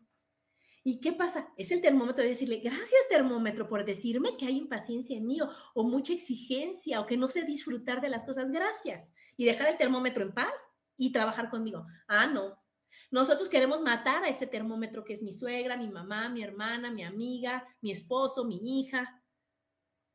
[0.83, 1.49] ¿Y qué pasa?
[1.57, 5.49] Es el termómetro de decirle, gracias termómetro por decirme que hay impaciencia en mí o,
[5.73, 9.11] o mucha exigencia o que no sé disfrutar de las cosas, gracias.
[9.35, 11.87] Y dejar el termómetro en paz y trabajar conmigo.
[12.07, 12.57] Ah, no,
[13.09, 17.03] nosotros queremos matar a ese termómetro que es mi suegra, mi mamá, mi hermana, mi
[17.03, 19.23] amiga, mi esposo, mi hija.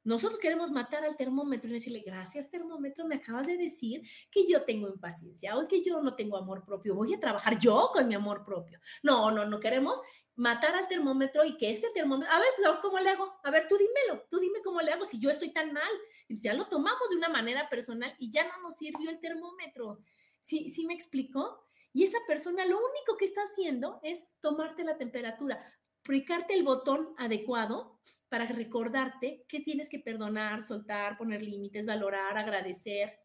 [0.05, 4.65] Nosotros queremos matar al termómetro y decirle, gracias termómetro, me acabas de decir que yo
[4.65, 6.95] tengo impaciencia o que yo no tengo amor propio.
[6.95, 8.81] Voy a trabajar yo con mi amor propio.
[9.03, 10.03] No, no, no queremos
[10.35, 12.49] matar al termómetro y que ese termómetro, a ver,
[12.83, 13.33] ¿cómo le hago?
[13.45, 15.93] A ver, tú dímelo, tú dime cómo le hago si yo estoy tan mal.
[16.29, 20.01] Ya lo tomamos de una manera personal y ya no nos sirvió el termómetro.
[20.41, 21.65] ¿Sí, sí me explicó?
[21.93, 25.59] Y esa persona lo único que está haciendo es tomarte la temperatura,
[26.01, 33.19] aplicarte el botón adecuado para recordarte que tienes que perdonar, soltar, poner límites, valorar, agradecer.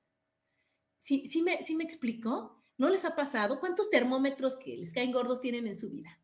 [0.98, 2.62] ¿Sí, me, ¿Sí me explicó?
[2.78, 3.60] ¿No les ha pasado?
[3.60, 6.20] ¿Cuántos termómetros que les caen gordos tienen en su vida?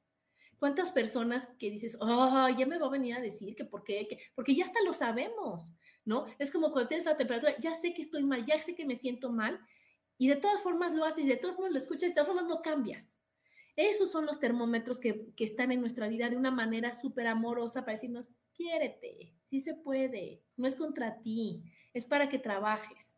[0.59, 4.07] ¿Cuántas personas que dices, oh, ya me va a venir a decir que por qué?
[4.07, 5.73] Que, porque ya hasta lo sabemos,
[6.05, 6.25] ¿no?
[6.37, 8.95] Es como cuando tienes la temperatura, ya sé que estoy mal, ya sé que me
[8.95, 9.59] siento mal,
[10.17, 12.61] y de todas formas lo haces, de todas formas lo escuchas, de todas formas no
[12.61, 13.17] cambias.
[13.75, 17.93] Esos son los termómetros que, están en nuestra vida de una manera súper amorosa para
[17.93, 23.15] decirnos, quiérete, sí se puede, no es contra ti, es para que trabajes.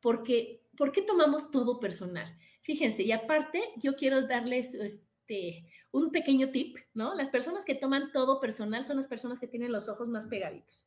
[0.00, 2.38] Porque, ¿por qué tomamos todo personal?
[2.62, 7.16] Fíjense, y aparte yo quiero darles este, un pequeño tip, ¿no?
[7.16, 10.86] Las personas que toman todo personal son las personas que tienen los ojos más pegaditos.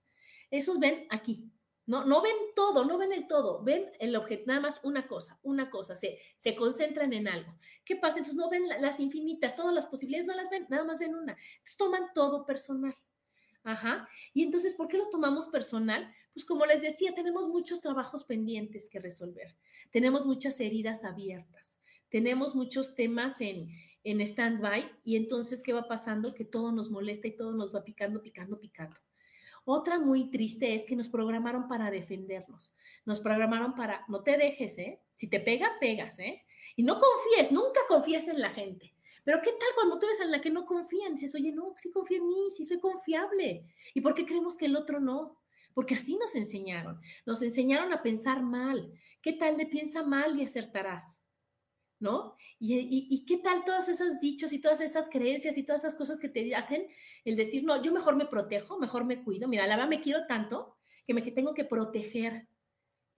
[0.50, 1.52] Esos ven aquí,
[1.92, 5.38] no, no ven todo, no ven el todo, ven el objeto, nada más una cosa,
[5.44, 7.54] una cosa, se, se concentran en algo.
[7.84, 8.20] ¿Qué pasa?
[8.20, 11.34] Entonces no ven las infinitas, todas las posibilidades no las ven, nada más ven una.
[11.34, 12.96] Entonces toman todo personal.
[13.66, 14.08] Ajá.
[14.34, 16.10] Y entonces, ¿por qué lo tomamos personal?
[16.34, 19.58] Pues como les decía, tenemos muchos trabajos pendientes que resolver,
[19.92, 21.78] tenemos muchas heridas abiertas,
[22.08, 23.68] tenemos muchos temas en,
[24.06, 26.34] en stand-by y entonces, ¿qué va pasando?
[26.34, 28.96] Que todo nos molesta y todo nos va picando, picando, picando.
[29.64, 32.76] Otra muy triste es que nos programaron para defendernos.
[33.06, 35.00] Nos programaron para, no te dejes, ¿eh?
[35.16, 36.44] Si te pega, pegas, ¿eh?
[36.76, 38.94] Y no confíes, nunca confíes en la gente.
[39.24, 41.14] Pero ¿qué tal cuando tú eres en la que no confían?
[41.14, 43.66] Dices, oye, no, sí confío en mí, sí soy confiable.
[43.94, 45.38] ¿Y por qué creemos que el otro no?
[45.74, 47.00] Porque así nos enseñaron.
[47.26, 48.92] Nos enseñaron a pensar mal.
[49.22, 51.21] ¿Qué tal de piensa mal y acertarás?
[52.02, 52.36] ¿No?
[52.60, 56.28] Y, qué tal todas esas dichos y todas esas creencias y todas esas cosas que
[56.28, 56.88] te hacen
[57.24, 59.48] el decir, no, yo mejor me protejo, mejor me cuido.
[59.48, 62.48] Mira, la verdad me quiero tanto que me que tengo que proteger.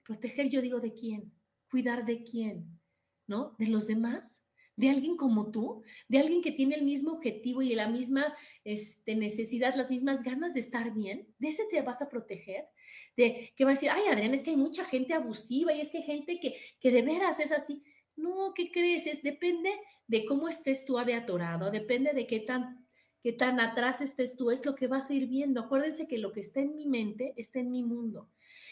[0.03, 1.31] Proteger, yo digo, ¿de quién?
[1.71, 2.79] Cuidar de quién,
[3.25, 3.55] ¿no?
[3.57, 4.43] ¿De los demás?
[4.75, 5.81] ¿De alguien como tú?
[6.09, 10.53] ¿De alguien que tiene el mismo objetivo y la misma este, necesidad, las mismas ganas
[10.53, 11.33] de estar bien?
[11.39, 12.65] ¿De ese te vas a proteger?
[13.15, 15.89] ¿De que va a decir, ay, Adrián, es que hay mucha gente abusiva y es
[15.89, 17.83] que hay gente que, que de veras es así?
[18.15, 19.07] No, ¿qué crees?
[19.07, 19.71] Es, depende
[20.07, 22.87] de cómo estés tú de atorado, depende de qué tan,
[23.21, 25.61] qué tan atrás estés tú, es lo que vas a ir viendo.
[25.61, 28.29] Acuérdense que lo que está en mi mente está en mi mundo.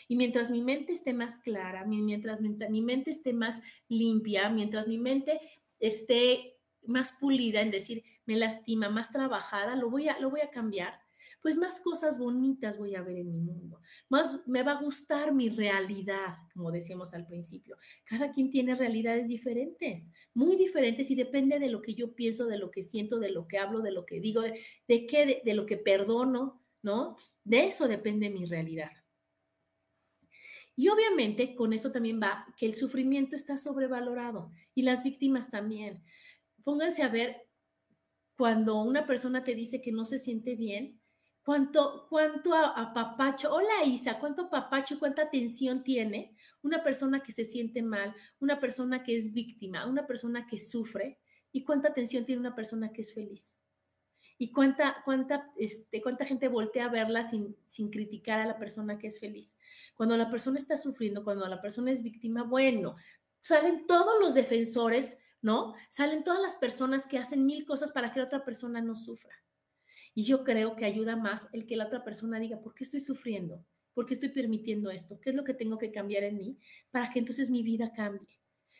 [0.08, 4.97] Y mientras mi mente esté más clara, mientras mi mente esté más limpia, mientras mi
[4.97, 5.39] mente
[5.80, 10.49] esté más pulida, en decir, me lastima, más trabajada, lo voy a, lo voy a
[10.49, 10.99] cambiar,
[11.41, 15.34] pues más cosas bonitas voy a ver en mi mundo, más me va a gustar
[15.34, 17.77] mi realidad, como decíamos al principio.
[18.06, 22.58] Cada quien tiene realidades diferentes, muy diferentes y depende de lo que yo pienso, de
[22.58, 25.54] lo que siento, de lo que hablo, de lo que digo, de, qué, de, de
[25.54, 27.17] lo que perdono, ¿no?
[27.43, 28.91] De eso depende mi realidad.
[30.75, 36.04] Y obviamente con eso también va que el sufrimiento está sobrevalorado y las víctimas también.
[36.63, 37.47] Pónganse a ver
[38.38, 41.01] cuando una persona te dice que no se siente bien,
[41.43, 47.82] cuánto, cuánto apapacho, hola Isa, cuánto apapacho, cuánta atención tiene una persona que se siente
[47.82, 51.19] mal, una persona que es víctima, una persona que sufre
[51.51, 53.56] y cuánta atención tiene una persona que es feliz
[54.41, 58.97] y cuánta, cuánta, este, cuánta gente voltea a verla sin, sin criticar a la persona
[58.97, 59.56] que es feliz.
[59.93, 62.95] Cuando la persona está sufriendo, cuando la persona es víctima, bueno,
[63.41, 65.75] salen todos los defensores, ¿no?
[65.89, 69.32] Salen todas las personas que hacen mil cosas para que la otra persona no sufra.
[70.13, 73.00] Y yo creo que ayuda más el que la otra persona diga, ¿por qué estoy
[73.00, 73.65] sufriendo?
[73.93, 75.19] ¿Por qué estoy permitiendo esto?
[75.19, 76.58] ¿Qué es lo que tengo que cambiar en mí
[76.91, 78.39] para que entonces mi vida cambie?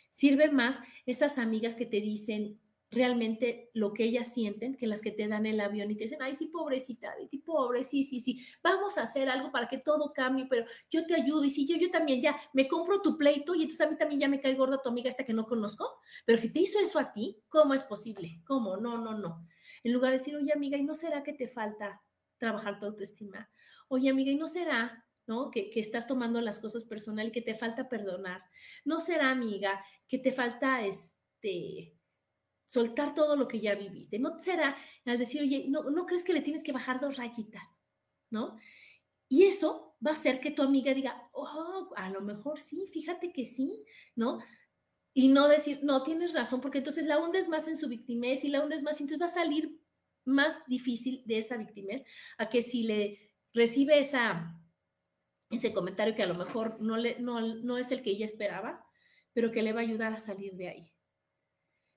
[0.10, 2.60] Sirve más esas amigas que te dicen,
[2.92, 6.22] realmente lo que ellas sienten que las que te dan el avión y te dicen,
[6.22, 10.12] ay, sí, pobrecita, sí, pobre, sí, sí, sí, vamos a hacer algo para que todo
[10.14, 13.56] cambie, pero yo te ayudo y si yo, yo también ya me compro tu pleito
[13.56, 15.88] y entonces a mí también ya me cae gorda tu amiga esta que no conozco,
[16.26, 18.42] pero si te hizo eso a ti, ¿cómo es posible?
[18.46, 18.76] ¿Cómo?
[18.76, 19.48] No, no, no.
[19.84, 22.02] En lugar de decir, oye, amiga, ¿y no será que te falta
[22.38, 23.50] trabajar tu autoestima?
[23.88, 25.50] Oye, amiga, ¿y no será ¿no?
[25.50, 28.44] Que, que, estás tomando las cosas personal y que te falta perdonar.
[28.84, 31.96] No será, amiga, que te falta este
[32.72, 34.18] soltar todo lo que ya viviste.
[34.18, 37.68] No será al decir, oye, no, no crees que le tienes que bajar dos rayitas,
[38.30, 38.58] ¿no?
[39.28, 43.34] Y eso va a hacer que tu amiga diga, oh, a lo mejor sí, fíjate
[43.34, 43.84] que sí,
[44.16, 44.40] ¿no?
[45.14, 48.48] Y no decir, no, tienes razón, porque entonces la hundes más en su victimez y
[48.48, 49.82] la hundes más, entonces va a salir
[50.24, 52.06] más difícil de esa victimez
[52.38, 54.58] a que si le recibe esa,
[55.50, 58.86] ese comentario que a lo mejor no, le, no, no es el que ella esperaba,
[59.34, 60.91] pero que le va a ayudar a salir de ahí.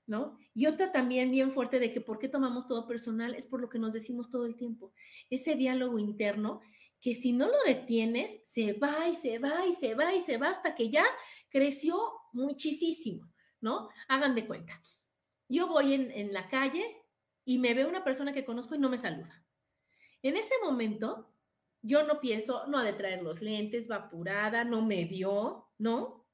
[0.07, 0.37] ¿No?
[0.53, 3.69] Y otra también bien fuerte de que por qué tomamos todo personal es por lo
[3.69, 4.93] que nos decimos todo el tiempo.
[5.29, 6.61] Ese diálogo interno
[7.01, 10.37] que si no lo detienes, se va y se va y se va y se
[10.37, 11.05] va hasta que ya
[11.49, 11.99] creció
[12.33, 13.89] muchísimo, ¿no?
[14.07, 14.81] Hagan de cuenta.
[15.47, 16.83] Yo voy en, la calle
[17.43, 19.45] y me ve una persona que conozco y no me saluda.
[20.23, 21.31] En ese momento,
[21.83, 26.24] yo no pienso, no ha de traer los lentes, va apurada, no me vio, ¿no?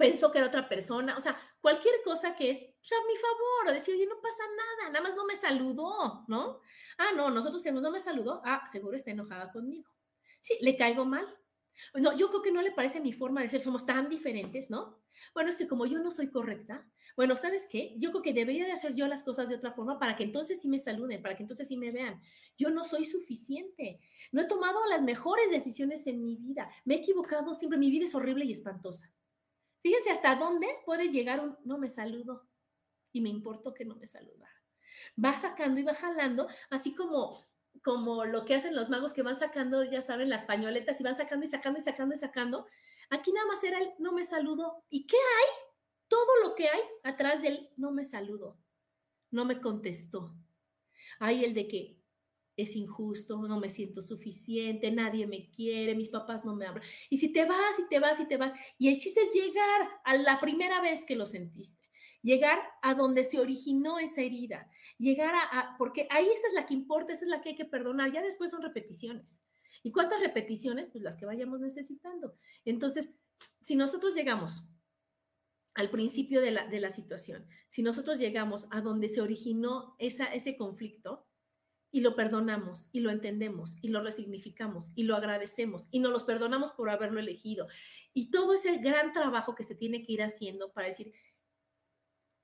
[0.00, 3.68] Pensó que era otra persona, o sea, cualquier cosa que es pues, a mi favor,
[3.68, 6.60] o decir, oye, no pasa nada, nada más no me saludó, ¿no?
[6.96, 9.90] Ah, no, nosotros que no me saludó, ah, seguro está enojada conmigo.
[10.40, 11.26] Sí, le caigo mal.
[11.94, 15.02] No, yo creo que no le parece mi forma de ser, somos tan diferentes, ¿no?
[15.34, 16.86] Bueno, es que como yo no soy correcta,
[17.16, 17.94] bueno, ¿sabes qué?
[17.98, 20.62] Yo creo que debería de hacer yo las cosas de otra forma para que entonces
[20.62, 22.20] sí me saluden, para que entonces sí me vean.
[22.56, 24.00] Yo no soy suficiente.
[24.32, 26.70] No he tomado las mejores decisiones en mi vida.
[26.86, 27.78] Me he equivocado siempre.
[27.78, 29.12] Mi vida es horrible y espantosa.
[30.20, 32.46] Hasta dónde puede llegar un no me saludo
[33.10, 34.52] y me importó que no me saludara.
[35.22, 37.48] Va sacando y va jalando, así como
[37.82, 41.14] como lo que hacen los magos que van sacando, ya saben, las pañoletas y van
[41.14, 42.66] sacando y sacando y sacando y sacando.
[43.08, 44.84] Aquí nada más era el no me saludo.
[44.90, 45.64] ¿Y qué hay?
[46.08, 48.58] Todo lo que hay atrás del no me saludo.
[49.30, 50.34] No me contestó.
[51.18, 51.99] Hay el de que
[52.62, 56.84] es injusto, no me siento suficiente, nadie me quiere, mis papás no me hablan.
[57.08, 59.88] Y si te vas y te vas y te vas, y el chiste es llegar
[60.04, 61.88] a la primera vez que lo sentiste,
[62.22, 66.74] llegar a donde se originó esa herida, llegar a, porque ahí esa es la que
[66.74, 69.40] importa, esa es la que hay que perdonar, ya después son repeticiones.
[69.82, 70.88] ¿Y cuántas repeticiones?
[70.90, 72.36] Pues las que vayamos necesitando.
[72.64, 73.18] Entonces,
[73.62, 74.64] si nosotros llegamos
[75.74, 80.26] al principio de la, de la situación, si nosotros llegamos a donde se originó esa,
[80.26, 81.26] ese conflicto,
[81.92, 86.24] y lo perdonamos y lo entendemos y lo resignificamos y lo agradecemos y nos los
[86.24, 87.66] perdonamos por haberlo elegido.
[88.14, 91.12] Y todo ese gran trabajo que se tiene que ir haciendo para decir,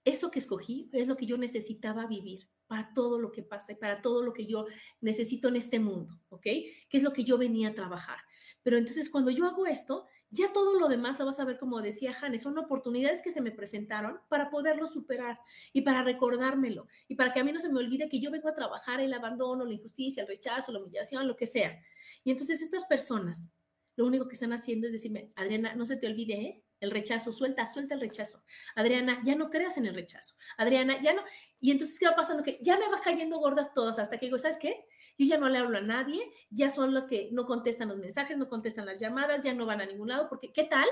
[0.05, 3.77] eso que escogí es lo que yo necesitaba vivir para todo lo que pasa y
[3.77, 4.67] para todo lo que yo
[5.01, 6.43] necesito en este mundo, ¿ok?
[6.43, 8.19] Que es lo que yo venía a trabajar.
[8.63, 11.81] Pero entonces cuando yo hago esto, ya todo lo demás lo vas a ver como
[11.81, 15.39] decía Janes, son oportunidades que se me presentaron para poderlo superar
[15.73, 18.49] y para recordármelo y para que a mí no se me olvide que yo vengo
[18.49, 21.81] a trabajar el abandono, la injusticia, el rechazo, la humillación, lo que sea.
[22.25, 23.51] Y entonces estas personas
[23.97, 26.63] lo único que están haciendo es decirme, Adriana, no se te olvide, ¿eh?
[26.81, 28.43] el rechazo, suelta, suelta el rechazo.
[28.75, 30.35] Adriana, ya no creas en el rechazo.
[30.59, 31.23] Adriana, ya no.
[31.61, 32.43] Y entonces, ¿qué va pasando?
[32.43, 34.85] Que ya me va cayendo gordas todas hasta que digo, ¿sabes qué?
[35.19, 38.37] Yo ya no le hablo a nadie, ya son los que no contestan los mensajes,
[38.37, 40.87] no contestan las llamadas, ya no van a ningún lado, porque ¿qué tal?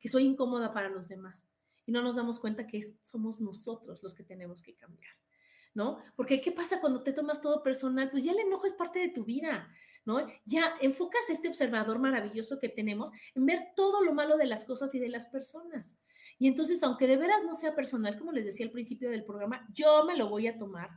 [0.00, 1.48] Que soy incómoda para los demás.
[1.86, 5.12] Y no nos damos cuenta que somos nosotros los que tenemos que cambiar.
[5.74, 5.98] ¿no?
[6.16, 8.10] Porque ¿qué pasa cuando te tomas todo personal?
[8.10, 9.68] Pues ya el enojo es parte de tu vida,
[10.04, 10.26] ¿no?
[10.44, 14.94] Ya enfocas este observador maravilloso que tenemos en ver todo lo malo de las cosas
[14.94, 15.96] y de las personas.
[16.38, 19.68] Y entonces, aunque de veras no sea personal, como les decía al principio del programa,
[19.72, 20.90] yo me lo voy a tomar.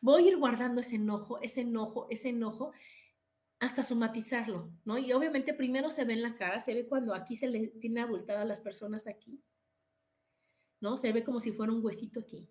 [0.00, 2.72] Voy a ir guardando ese enojo, ese enojo, ese enojo
[3.58, 4.98] hasta somatizarlo, ¿no?
[4.98, 8.00] Y obviamente primero se ve en la cara, se ve cuando aquí se le tiene
[8.00, 9.42] abultado a las personas aquí,
[10.80, 10.96] ¿no?
[10.96, 12.48] Se ve como si fuera un huesito aquí.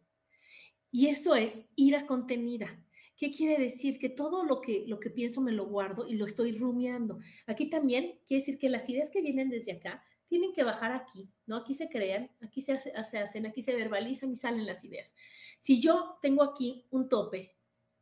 [0.91, 2.84] Y eso es ira contenida.
[3.16, 4.00] ¿Qué quiere decir?
[4.00, 7.20] Que todo lo que, lo que pienso me lo guardo y lo estoy rumiando.
[7.48, 11.30] Aquí también quiere decir que las ideas que vienen desde acá tienen que bajar aquí,
[11.46, 11.58] ¿no?
[11.58, 15.16] Aquí se crean, aquí se, hacen, aquí se verbalizan y salen las ideas.
[15.58, 17.56] Si yo tengo aquí un tope,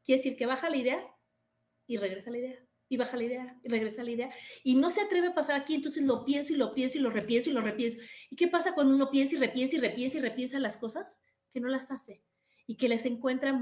[0.04, 1.06] quiere decir que baja la idea
[1.88, 4.30] y regresa la idea, y baja la idea, y regresa la idea,
[4.64, 7.10] y no se atreve a pasar aquí, entonces lo pienso y lo pienso y lo
[7.10, 8.00] repienso y lo repienso.
[8.30, 11.22] ¿Y qué pasa cuando uno piensa y repiensa y repiensa y repiensa las cosas?
[11.52, 12.24] Que no las hace
[12.68, 13.54] y que les encuentra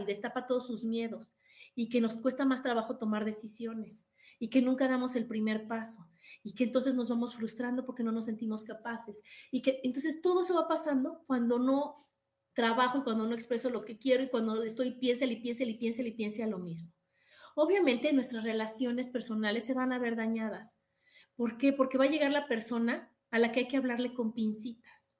[0.00, 1.34] y destapa todos sus miedos
[1.74, 4.04] y que nos cuesta más trabajo tomar decisiones
[4.38, 6.08] y que nunca damos el primer paso
[6.42, 10.44] y que entonces nos vamos frustrando porque no nos sentimos capaces y que entonces todo
[10.44, 12.08] se va pasando cuando no
[12.54, 15.74] trabajo y cuando no expreso lo que quiero y cuando estoy piensa y piensa y
[15.74, 16.92] piensa y piensa lo mismo.
[17.54, 20.76] Obviamente nuestras relaciones personales se van a ver dañadas.
[21.36, 21.72] ¿Por qué?
[21.72, 25.12] Porque va a llegar la persona a la que hay que hablarle con pincitas,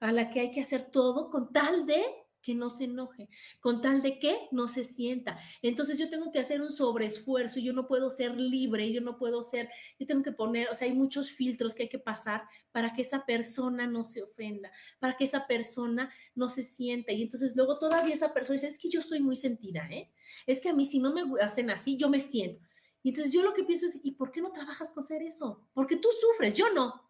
[0.00, 2.02] a la que hay que hacer todo con tal de
[2.44, 3.28] que no se enoje,
[3.60, 5.38] con tal de que no se sienta.
[5.62, 9.42] Entonces yo tengo que hacer un sobreesfuerzo, yo no puedo ser libre, yo no puedo
[9.42, 12.92] ser, yo tengo que poner, o sea, hay muchos filtros que hay que pasar para
[12.92, 17.12] que esa persona no se ofenda, para que esa persona no se sienta.
[17.12, 20.10] Y entonces luego todavía esa persona dice, es que yo soy muy sentida, ¿eh?
[20.46, 22.66] Es que a mí si no me hacen así, yo me siento.
[23.02, 25.68] Y entonces yo lo que pienso es, ¿y por qué no trabajas con hacer eso?
[25.74, 27.03] Porque tú sufres, yo no.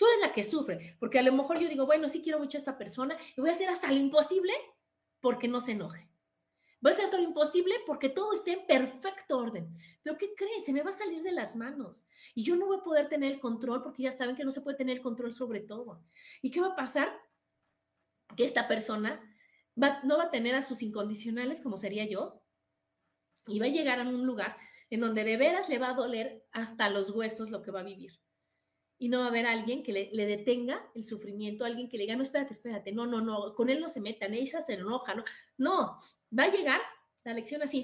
[0.00, 2.56] Tú eres la que sufre, porque a lo mejor yo digo, bueno, sí quiero mucho
[2.56, 4.54] a esta persona y voy a hacer hasta lo imposible
[5.20, 6.08] porque no se enoje.
[6.80, 9.76] Voy a hacer hasta lo imposible porque todo esté en perfecto orden.
[10.02, 10.64] Pero ¿qué crees?
[10.64, 12.06] Se me va a salir de las manos.
[12.34, 14.62] Y yo no voy a poder tener el control porque ya saben que no se
[14.62, 16.02] puede tener el control sobre todo.
[16.40, 17.20] ¿Y qué va a pasar?
[18.38, 19.20] Que esta persona
[19.76, 22.42] no va a tener a sus incondicionales como sería yo
[23.46, 24.56] y va a llegar a un lugar
[24.88, 27.84] en donde de veras le va a doler hasta los huesos lo que va a
[27.84, 28.18] vivir
[29.00, 32.16] y no va a haber alguien que le, detenga el sufrimiento, alguien que le diga,
[32.16, 35.24] no, espérate, espérate, no, no, no, con él no se metan, ella se enoja, no,
[35.56, 35.98] no,
[36.38, 36.82] va a llegar
[37.24, 37.82] la lección así,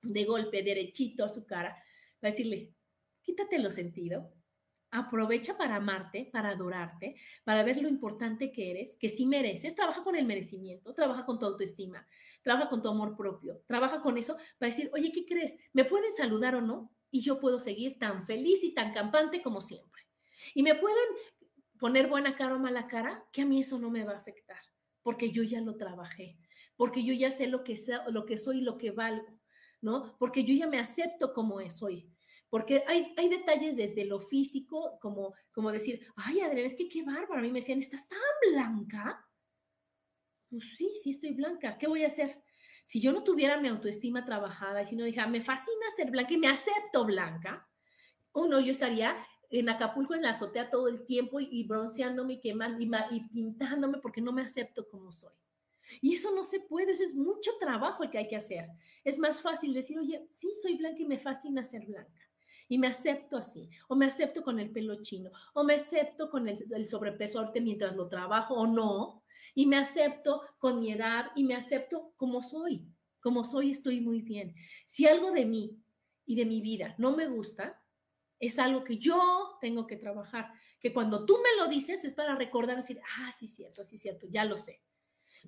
[0.00, 1.74] de golpe, derechito a su cara,
[2.24, 2.72] va a decirle,
[3.20, 4.32] quítate lo sentido,
[4.90, 10.02] aprovecha para amarte, para adorarte, para ver lo importante que eres, que sí mereces, trabaja
[10.02, 12.06] con el merecimiento, trabaja con tu autoestima,
[12.40, 15.58] trabaja con tu amor propio, trabaja con eso, va a decir, oye, ¿qué crees?
[15.74, 16.90] ¿Me pueden saludar o no?
[17.10, 20.02] Y yo puedo seguir tan feliz y tan campante como siempre.
[20.54, 21.08] Y me pueden
[21.78, 24.60] poner buena cara o mala cara, que a mí eso no me va a afectar,
[25.02, 26.38] porque yo ya lo trabajé,
[26.76, 27.76] porque yo ya sé lo que,
[28.08, 29.40] lo que soy y lo que valgo,
[29.80, 30.16] ¿no?
[30.18, 32.12] Porque yo ya me acepto como soy.
[32.50, 37.02] Porque hay, hay detalles desde lo físico, como, como decir, ay, Adrián, es que qué
[37.02, 37.40] bárbaro.
[37.40, 38.18] A mí me decían, ¿estás tan
[38.50, 39.26] blanca?
[40.48, 41.76] Pues sí, sí estoy blanca.
[41.76, 42.42] ¿Qué voy a hacer?
[42.88, 46.32] Si yo no tuviera mi autoestima trabajada y si no dijera, me fascina ser blanca
[46.32, 47.68] y me acepto blanca,
[48.32, 49.14] uno, yo estaría
[49.50, 54.22] en Acapulco en la azotea todo el tiempo y, bronceándome y quemando y, pintándome porque
[54.22, 55.34] no me acepto como soy.
[56.00, 58.64] Y eso no se puede, eso es mucho trabajo el que hay que hacer.
[59.04, 62.22] Es más fácil decir, oye, sí, soy blanca y me fascina ser blanca.
[62.70, 66.48] Y me acepto así, o me acepto con el pelo chino, o me acepto con
[66.48, 69.24] el, sobrepeso ahorita mientras lo trabajo o no,
[69.54, 72.86] y me acepto con mi edad y me acepto como soy.
[73.20, 74.54] Como soy estoy muy bien.
[74.86, 75.76] Si algo de mí
[76.26, 77.82] y de mi vida no me gusta,
[78.38, 82.36] es algo que yo tengo que trabajar, que cuando tú me lo dices es para
[82.36, 84.80] recordar, decir, ah, sí, cierto, sí, cierto, ya lo sé.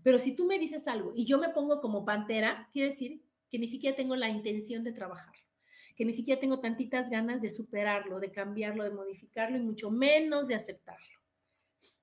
[0.03, 3.59] Pero si tú me dices algo y yo me pongo como pantera, quiere decir que
[3.59, 5.35] ni siquiera tengo la intención de trabajar,
[5.97, 10.49] que ni siquiera tengo tantitas ganas de superarlo, de cambiarlo, de modificarlo y mucho menos
[10.49, 11.21] de aceptarlo.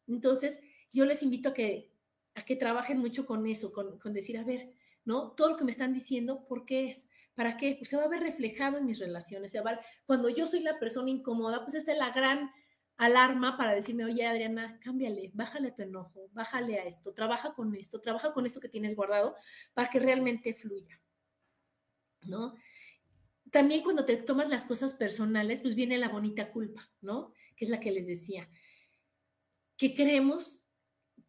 [0.08, 0.62] Entonces,
[0.94, 1.92] yo les invito a que,
[2.36, 4.72] a que trabajen mucho con eso, con, con decir, a ver,
[5.06, 5.32] ¿no?
[5.32, 7.08] Todo lo que me están diciendo, ¿por qué es?
[7.36, 7.76] ¿Para qué?
[7.78, 9.52] Pues se va a ver reflejado en mis relaciones.
[9.52, 12.52] Se va cuando yo soy la persona incómoda, pues esa es la gran
[12.98, 17.76] alarma para decirme, oye Adriana, cámbiale, bájale a tu enojo, bájale a esto, trabaja con
[17.76, 19.36] esto, trabaja con esto que tienes guardado
[19.74, 21.00] para que realmente fluya.
[22.24, 22.56] ¿No?
[23.52, 27.34] También cuando te tomas las cosas personales, pues viene la bonita culpa, ¿no?
[27.56, 28.50] que es la que les decía,
[29.78, 30.60] que creemos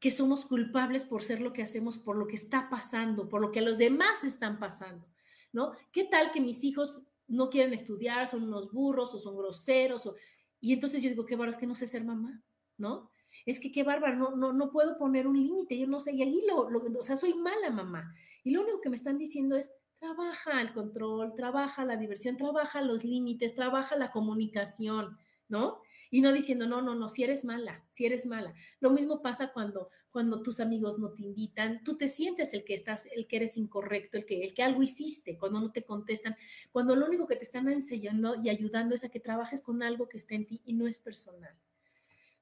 [0.01, 3.51] que somos culpables por ser lo que hacemos, por lo que está pasando, por lo
[3.51, 5.07] que los demás están pasando,
[5.53, 5.73] ¿no?
[5.93, 10.07] ¿Qué tal que mis hijos no quieren estudiar, son unos burros o son groseros?
[10.07, 10.15] O...
[10.61, 12.43] Y entonces yo digo, qué bárbaro, es que no sé ser mamá,
[12.77, 13.11] ¿no?
[13.45, 16.23] Es que qué bárbaro, no, no, no puedo poner un límite, yo no sé, y
[16.23, 18.15] ahí lo, lo, o sea, soy mala mamá.
[18.45, 22.83] Y lo único que me están diciendo es, trabaja el control, trabaja la diversión, trabaja
[22.83, 25.19] los límites, trabaja la comunicación,
[25.49, 25.83] ¿no?
[26.11, 28.55] Y no diciendo, no, no, no, si eres mala, si eres mala.
[28.81, 32.75] Lo mismo pasa cuando, cuando tus amigos no te invitan, tú te sientes el que
[32.75, 36.37] estás, el que eres incorrecto, el que, el que algo hiciste, cuando no te contestan,
[36.73, 40.09] cuando lo único que te están enseñando y ayudando es a que trabajes con algo
[40.09, 41.55] que está en ti y no es personal,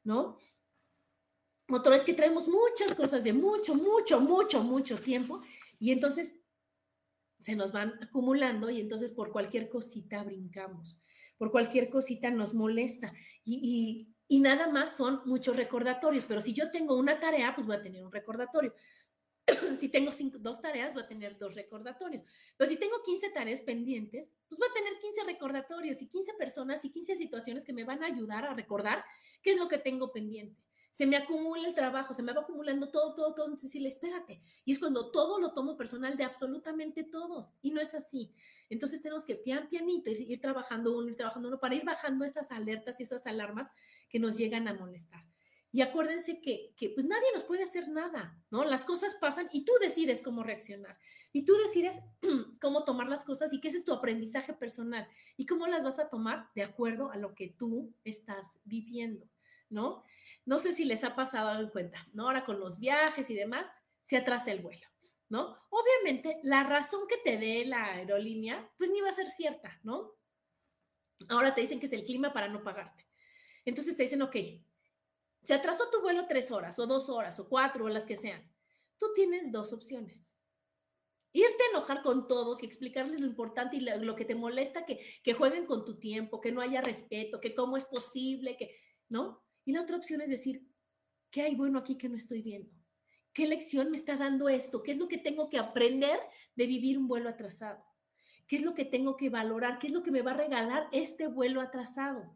[0.04, 0.38] ¿no?
[1.68, 5.42] Otra vez que traemos muchas cosas de mucho, mucho, mucho, mucho tiempo
[5.80, 6.36] y entonces
[7.40, 11.00] se nos van acumulando y entonces por cualquier cosita brincamos
[11.38, 13.12] por cualquier cosita nos molesta.
[13.44, 17.82] Y, nada más son muchos recordatorios, pero si yo tengo una tarea, pues voy a
[17.82, 18.74] tener un recordatorio.
[19.78, 20.10] si tengo
[20.40, 22.24] dos tareas, voy a tener dos recordatorios.
[22.56, 26.84] Pero si tengo 15 tareas pendientes, pues voy a tener 15 recordatorios y 15 personas
[26.84, 29.04] y 15 situaciones que me van a ayudar a recordar
[29.42, 30.65] qué es lo que tengo pendiente
[30.96, 33.44] se me acumula el trabajo, se me va acumulando todo, todo, todo.
[33.44, 34.40] Entonces, decirle, espérate.
[34.64, 37.52] Y es cuando todo lo tomo personal de absolutamente todos.
[37.60, 38.32] Y no es así.
[38.70, 42.24] Entonces, tenemos que pian, pianito ir, ir trabajando uno, ir trabajando uno, para ir bajando
[42.24, 43.70] esas alertas y esas alarmas
[44.08, 45.22] que nos llegan a molestar.
[45.70, 48.64] Y acuérdense que, que, pues nadie nos puede hacer nada, ¿no?
[48.64, 50.96] Las cosas pasan y tú decides cómo reaccionar.
[51.30, 52.00] Y tú decides
[52.58, 55.06] cómo tomar las cosas y ese es tu aprendizaje personal.
[55.36, 59.28] Y cómo las vas a tomar de acuerdo a lo que tú estás viviendo,
[59.68, 60.02] ¿no?
[60.46, 62.24] No sé si les ha pasado en cuenta, ¿no?
[62.24, 63.70] Ahora con los viajes y demás,
[64.00, 64.86] se atrasa el vuelo,
[65.28, 65.58] ¿no?
[65.70, 70.14] Obviamente, la razón que te dé la aerolínea, pues ni va a ser cierta, ¿no?
[71.28, 73.08] Ahora te dicen que es el clima para no pagarte.
[73.64, 74.36] Entonces te dicen, ok,
[75.42, 78.48] se atrasó tu vuelo tres horas o dos horas o cuatro o las que sean.
[78.98, 80.36] Tú tienes dos opciones.
[81.32, 85.04] Irte a enojar con todos y explicarles lo importante y lo, que te molesta, que,
[85.24, 88.76] que jueguen con tu tiempo, que no haya respeto, que cómo es posible, que,
[89.08, 89.45] ¿no?
[89.66, 90.64] Y la otra opción es decir,
[91.30, 92.72] ¿qué hay bueno aquí que no estoy viendo?
[93.32, 94.82] ¿Qué lección me está dando esto?
[94.82, 96.18] ¿Qué es lo que tengo que aprender
[96.54, 97.84] de vivir un vuelo atrasado?
[98.46, 99.80] ¿Qué es lo que tengo que valorar?
[99.80, 102.32] ¿Qué es lo que me va a regalar este vuelo atrasado?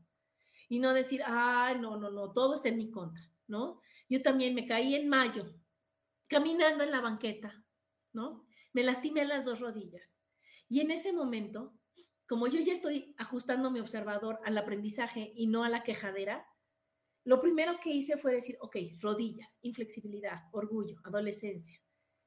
[0.68, 3.80] Y no decir, ah, no, no, no, todo está en mi contra, ¿no?
[4.08, 5.44] Yo también me caí en mayo,
[6.26, 7.64] caminando en la banqueta,
[8.12, 8.44] ¿no?
[8.72, 10.20] Me lastimé las dos rodillas.
[10.68, 11.78] Y en ese momento,
[12.26, 16.44] como yo ya estoy ajustando mi observador al aprendizaje y no a la quejadera,
[17.30, 21.80] lo primero que hice fue decir, ok, rodillas, inflexibilidad, orgullo, adolescencia,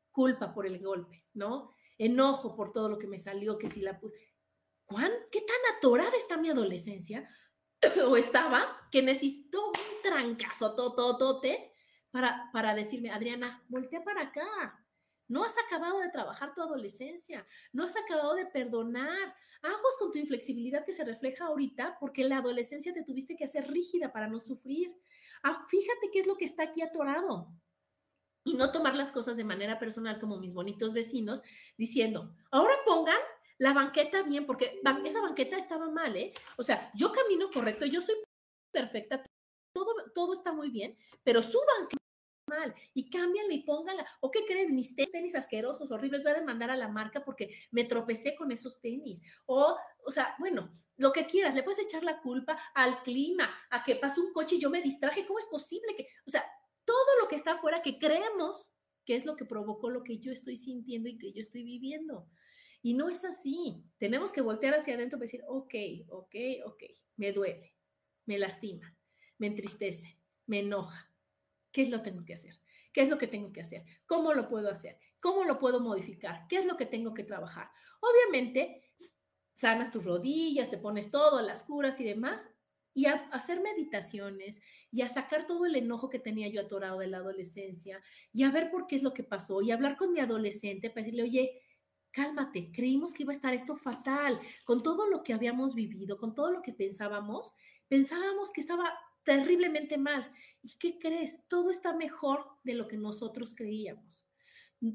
[0.09, 1.71] culpa por el golpe, ¿no?
[1.97, 3.99] Enojo por todo lo que me salió, que si la...
[4.85, 7.27] ¿Cuán, ¿Qué tan atorada está mi adolescencia?
[8.07, 11.73] o estaba, que necesito un trancazo, tototote,
[12.09, 14.82] para, para decirme, Adriana, voltea para acá.
[15.27, 20.17] No has acabado de trabajar tu adolescencia, no has acabado de perdonar, aguas con tu
[20.17, 24.39] inflexibilidad que se refleja ahorita porque la adolescencia te tuviste que hacer rígida para no
[24.39, 24.95] sufrir.
[25.43, 27.47] Ah, fíjate qué es lo que está aquí atorado.
[28.45, 31.41] Y no tomar las cosas de manera personal como mis bonitos vecinos,
[31.77, 33.19] diciendo, ahora pongan
[33.57, 36.33] la banqueta bien, porque esa banqueta estaba mal, ¿eh?
[36.57, 38.15] O sea, yo camino correcto, yo soy
[38.71, 39.23] perfecta,
[39.73, 42.03] todo, todo está muy bien, pero su banqueta
[42.93, 44.05] y cámbianla y pónganla.
[44.21, 44.75] ¿O qué creen?
[44.75, 48.79] Mis tenis asquerosos, horribles, voy a demandar a la marca porque me tropecé con esos
[48.79, 49.21] tenis.
[49.45, 53.83] O, o sea, bueno, lo que quieras, le puedes echar la culpa al clima, a
[53.83, 55.25] que pasó un coche y yo me distraje.
[55.25, 56.45] ¿Cómo es posible que, o sea,
[56.85, 58.71] todo lo que está afuera que creemos
[59.05, 62.27] que es lo que provocó lo que yo estoy sintiendo y que yo estoy viviendo?
[62.81, 63.81] Y no es así.
[63.97, 65.73] Tenemos que voltear hacia adentro y decir, ok,
[66.09, 66.35] ok,
[66.65, 66.83] ok,
[67.15, 67.75] me duele,
[68.25, 68.95] me lastima,
[69.37, 71.12] me entristece, me enoja
[71.73, 72.57] ¿Qué es lo que tengo que hacer?
[72.93, 73.83] ¿Qué es lo que tengo que hacer?
[74.05, 74.97] ¿Cómo lo puedo hacer?
[75.19, 76.47] ¿Cómo lo puedo modificar?
[76.47, 77.69] ¿Qué es lo que tengo que trabajar?
[77.99, 78.83] Obviamente,
[79.53, 82.47] sanas tus rodillas, te pones todo, las curas y demás,
[82.93, 84.61] y a hacer meditaciones
[84.91, 88.01] y a sacar todo el enojo que tenía yo atorado de la adolescencia
[88.31, 91.03] y a ver por qué es lo que pasó y hablar con mi adolescente para
[91.03, 91.61] decirle, oye,
[92.11, 96.35] cálmate, creímos que iba a estar esto fatal, con todo lo que habíamos vivido, con
[96.35, 97.55] todo lo que pensábamos,
[97.87, 98.93] pensábamos que estaba
[99.23, 100.31] terriblemente mal.
[100.61, 101.47] ¿Y qué crees?
[101.47, 104.25] Todo está mejor de lo que nosotros creíamos.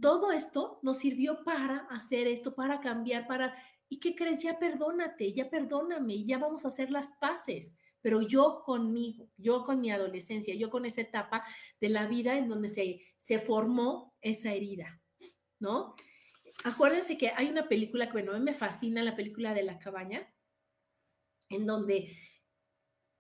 [0.00, 3.56] Todo esto nos sirvió para hacer esto, para cambiar, para...
[3.88, 4.42] ¿Y qué crees?
[4.42, 7.74] Ya perdónate, ya perdóname, ya vamos a hacer las paces.
[8.02, 11.44] Pero yo conmigo, yo con mi adolescencia, yo con esa etapa
[11.80, 15.00] de la vida en donde se, se formó esa herida,
[15.58, 15.96] ¿no?
[16.64, 19.78] Acuérdense que hay una película que, bueno, a mí me fascina, la película de la
[19.78, 20.32] cabaña,
[21.50, 22.14] en donde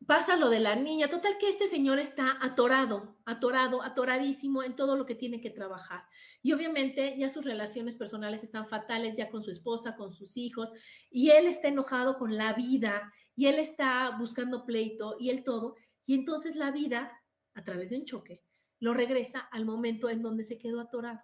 [0.06, 4.96] pasa lo de la niña, total que este señor está atorado, atorado, atoradísimo en todo
[4.96, 6.04] lo que tiene que trabajar.
[6.42, 10.72] Y obviamente ya sus relaciones personales están fatales, ya con su esposa, con sus hijos,
[11.10, 15.76] y él está enojado con la vida, y él está buscando pleito, y él todo.
[16.06, 17.12] Y entonces la vida,
[17.54, 18.42] a través de un choque,
[18.80, 21.20] lo regresa al momento en donde se quedó atorado.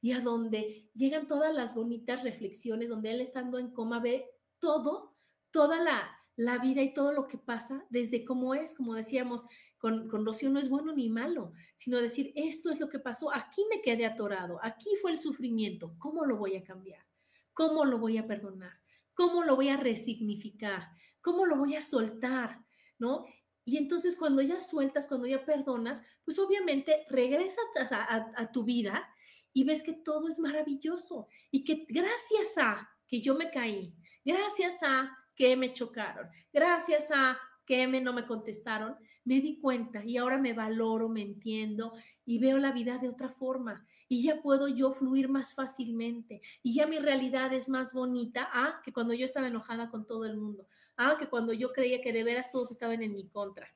[0.00, 4.26] Y a donde llegan todas las bonitas reflexiones, donde él estando en coma ve
[4.58, 5.14] todo,
[5.50, 9.44] toda la, la vida y todo lo que pasa desde cómo es, como decíamos,
[9.76, 13.30] con, con Rocío no es bueno ni malo, sino decir, esto es lo que pasó,
[13.30, 17.04] aquí me quedé atorado, aquí fue el sufrimiento, ¿cómo lo voy a cambiar?
[17.52, 18.72] ¿Cómo lo voy a perdonar?
[19.12, 20.88] ¿Cómo lo voy a resignificar?
[21.20, 22.64] ¿Cómo lo voy a soltar?
[22.98, 23.26] ¿No?
[23.66, 29.06] Y entonces cuando ya sueltas, cuando ya perdonas, pues obviamente regresas a, a tu vida
[29.52, 34.82] y ves que todo es maravilloso y que gracias a que yo me caí, gracias
[34.82, 40.16] a que me chocaron, gracias a que me no me contestaron, me di cuenta y
[40.16, 41.92] ahora me valoro, me entiendo
[42.24, 46.74] y veo la vida de otra forma y ya puedo yo fluir más fácilmente y
[46.74, 50.36] ya mi realidad es más bonita, ah, que cuando yo estaba enojada con todo el
[50.36, 50.66] mundo,
[50.96, 53.72] ah, que cuando yo creía que de veras todos estaban en mi contra.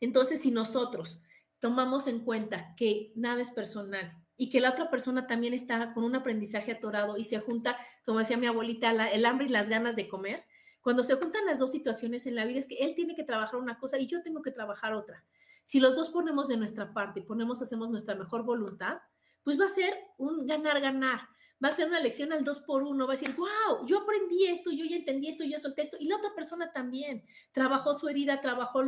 [0.00, 1.20] Entonces, si nosotros
[1.60, 6.04] tomamos en cuenta que nada es personal, y que la otra persona también está con
[6.04, 7.76] un aprendizaje atorado y se junta,
[8.06, 10.44] como decía mi abuelita, el hambre y las ganas de comer.
[10.80, 13.58] Cuando se juntan las dos situaciones en la vida es que él tiene que trabajar
[13.58, 15.24] una cosa y yo tengo que trabajar otra.
[15.64, 18.98] Si los dos ponemos de nuestra parte, ponemos, hacemos nuestra mejor voluntad,
[19.42, 21.20] pues va a ser un ganar-ganar.
[21.62, 23.08] Va a ser una lección al dos por uno.
[23.08, 25.96] Va a decir, wow, yo aprendí esto, yo ya entendí esto, yo solté esto.
[25.98, 28.84] Y la otra persona también trabajó su herida, trabajó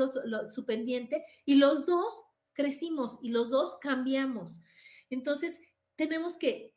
[0.49, 2.23] su pendiente y los dos
[2.53, 4.61] crecimos y los dos cambiamos.
[5.11, 5.61] Entonces,
[5.97, 6.75] tenemos que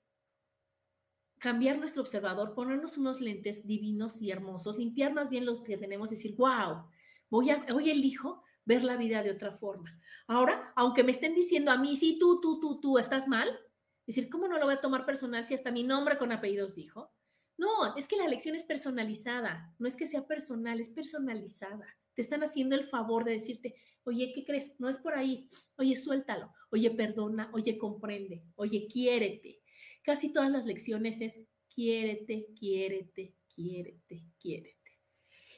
[1.39, 6.09] cambiar nuestro observador, ponernos unos lentes divinos y hermosos, limpiar más bien los que tenemos
[6.09, 6.85] decir, wow,
[7.29, 9.99] voy a, hoy elijo ver la vida de otra forma.
[10.27, 13.59] Ahora, aunque me estén diciendo a mí, sí, tú, tú, tú, tú estás mal,
[14.07, 17.13] decir, ¿cómo no lo voy a tomar personal si hasta mi nombre con apellidos dijo?
[17.57, 21.85] No, es que la lección es personalizada, no es que sea personal, es personalizada.
[22.15, 24.73] Te están haciendo el favor de decirte, oye, ¿qué crees?
[24.79, 25.49] No es por ahí.
[25.77, 26.51] Oye, suéltalo.
[26.71, 27.49] Oye, perdona.
[27.53, 28.43] Oye, comprende.
[28.55, 29.61] Oye, quiérete.
[30.03, 31.41] Casi todas las lecciones es
[31.73, 34.99] quiérete, quiérete, quiérete, quiérete.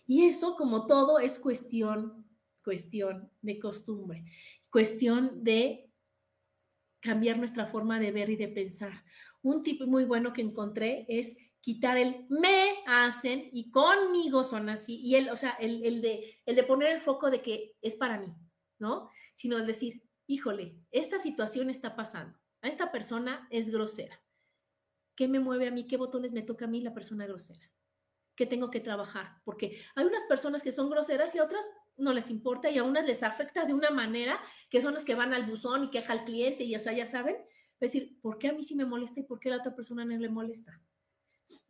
[0.07, 2.25] Y eso, como todo, es cuestión,
[2.63, 4.25] cuestión de costumbre,
[4.69, 5.89] cuestión de
[6.99, 9.03] cambiar nuestra forma de ver y de pensar.
[9.41, 15.01] Un tip muy bueno que encontré es quitar el me hacen y conmigo son así.
[15.01, 18.20] Y el, o sea, el, de, el de poner el foco de que es para
[18.20, 18.32] mí,
[18.78, 19.09] ¿no?
[19.34, 22.38] Sino el decir, híjole, esta situación está pasando.
[22.61, 24.22] A esta persona es grosera.
[25.16, 25.88] ¿Qué me mueve a mí?
[25.88, 27.72] ¿Qué botones me toca a mí la persona grosera?
[28.36, 29.41] ¿Qué tengo que trabajar?
[29.43, 33.07] Porque hay unas personas que son groseras y otras no les importa y a unas
[33.07, 34.39] les afecta de una manera
[34.70, 37.07] que son las que van al buzón y queja al cliente y, o sea, ya
[37.07, 39.57] saben, es decir, ¿por qué a mí sí me molesta y por qué a la
[39.57, 40.80] otra persona no le molesta?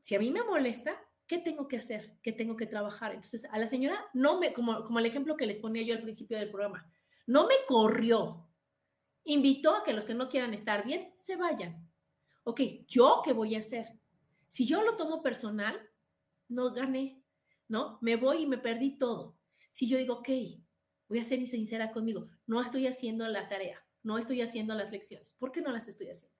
[0.06, 2.20] Si a mí me molesta, ¿qué tengo que hacer?
[2.22, 3.16] ¿Qué tengo que trabajar?
[3.16, 6.04] Entonces, a la señora no me, como, como el ejemplo que les ponía yo al
[6.04, 6.88] principio del programa,
[7.26, 8.48] no me corrió,
[9.24, 11.90] invitó a que los que no quieran estar bien se vayan.
[12.44, 13.98] Ok, ¿yo qué voy a hacer?
[14.48, 15.76] Si yo lo tomo personal,
[16.50, 17.24] no gané,
[17.68, 17.98] ¿no?
[18.00, 19.40] Me voy y me perdí todo.
[19.72, 20.30] Si yo digo, ok,
[21.10, 25.34] voy a ser sincera conmigo, no estoy haciendo la tarea, no estoy haciendo las lecciones,
[25.40, 26.38] ¿por qué no las estoy haciendo?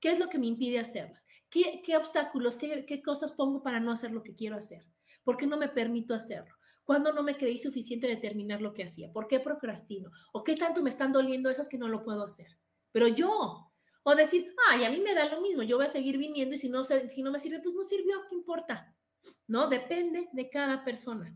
[0.00, 1.24] ¿Qué es lo que me impide hacerlas?
[1.50, 4.84] ¿Qué, obstáculos, qué, cosas pongo para no hacer lo que quiero hacer?
[5.24, 6.54] ¿Por qué no me permito hacerlo?
[6.84, 9.12] ¿Cuándo no me creí suficiente de terminar lo que hacía?
[9.12, 10.10] ¿Por qué procrastino?
[10.32, 12.58] ¿O qué tanto me están doliendo esas que no lo puedo hacer?
[12.92, 13.70] Pero yo,
[14.02, 16.58] o decir, ay, a mí me da lo mismo, yo voy a seguir viniendo y
[16.58, 18.94] si no, si no me sirve, pues no sirvió, ¿qué importa?
[19.46, 19.68] ¿No?
[19.68, 21.34] Depende de cada persona.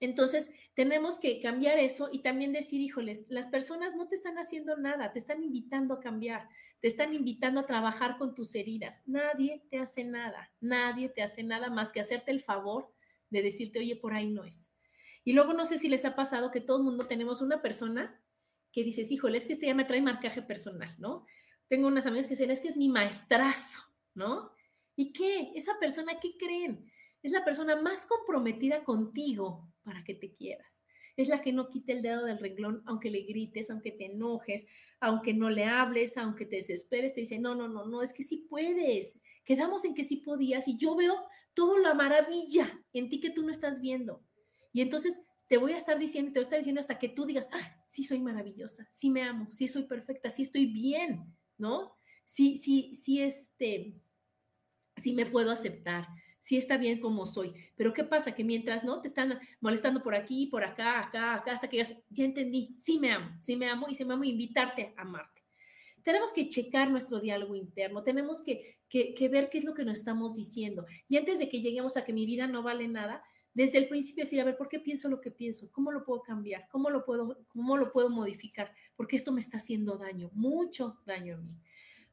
[0.00, 4.76] Entonces, tenemos que cambiar eso y también decir, híjoles, las personas no te están haciendo
[4.76, 6.48] nada, te están invitando a cambiar,
[6.80, 9.00] te están invitando a trabajar con tus heridas.
[9.06, 12.92] Nadie te hace nada, nadie te hace nada más que hacerte el favor
[13.30, 14.68] de decirte, oye, por ahí no es.
[15.24, 18.20] Y luego no sé si les ha pasado que todo el mundo tenemos una persona
[18.72, 21.24] que dices, híjole, es que este ya me trae marcaje personal, ¿no?
[21.68, 23.80] Tengo unas amigas que dicen, es que es mi maestrazo,
[24.14, 24.50] ¿no?
[24.96, 25.52] ¿Y qué?
[25.54, 26.90] Esa persona, ¿qué creen?
[27.22, 30.84] Es la persona más comprometida contigo para que te quieras
[31.16, 34.66] es la que no quita el dedo del renglón, aunque le grites, aunque te enojes,
[35.00, 38.22] aunque no le hables, aunque te desesperes, te dice, no, no, no, no, es que
[38.22, 39.18] sí puedes.
[39.44, 41.14] Quedamos en que sí podías y yo veo
[41.54, 44.22] toda la maravilla en ti que tú no estás viendo.
[44.72, 47.26] Y entonces te voy a estar diciendo, te voy a estar diciendo hasta que tú
[47.26, 51.94] digas, ah, sí soy maravillosa, sí me amo, sí soy perfecta, sí estoy bien, ¿no?
[52.26, 53.94] Sí, sí, sí, este,
[54.96, 56.08] sí me puedo aceptar,
[56.44, 58.34] sí está bien como soy, pero ¿qué pasa?
[58.34, 61.96] Que mientras no te están molestando por aquí, por acá, acá, acá, hasta que digas,
[62.10, 65.42] ya entendí, sí me amo, sí me amo y sí me amo, invitarte a amarte.
[66.02, 69.96] Tenemos que checar nuestro diálogo interno, tenemos que, que, ver qué es lo que nos
[69.96, 70.84] estamos diciendo.
[71.08, 73.22] Y antes de que lleguemos a que mi vida no vale nada,
[73.54, 75.70] desde el principio decir, a ver, ¿por qué pienso lo que pienso?
[75.72, 76.68] ¿Cómo lo puedo cambiar?
[76.70, 78.70] ¿Cómo lo puedo, cómo lo puedo modificar?
[78.96, 81.56] Porque esto me está haciendo daño, mucho daño a mí.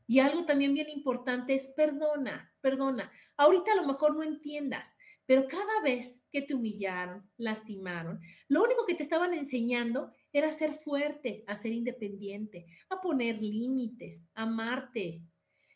[0.08, 3.12] Y algo también bien importante es perdona, perdona.
[3.38, 4.96] Ahorita a lo mejor no entiendas,
[5.26, 10.74] pero cada vez que te humillaron, lastimaron, lo único que te estaban enseñando era ser
[10.74, 15.22] fuerte, a ser independiente, a poner límites, a amarte,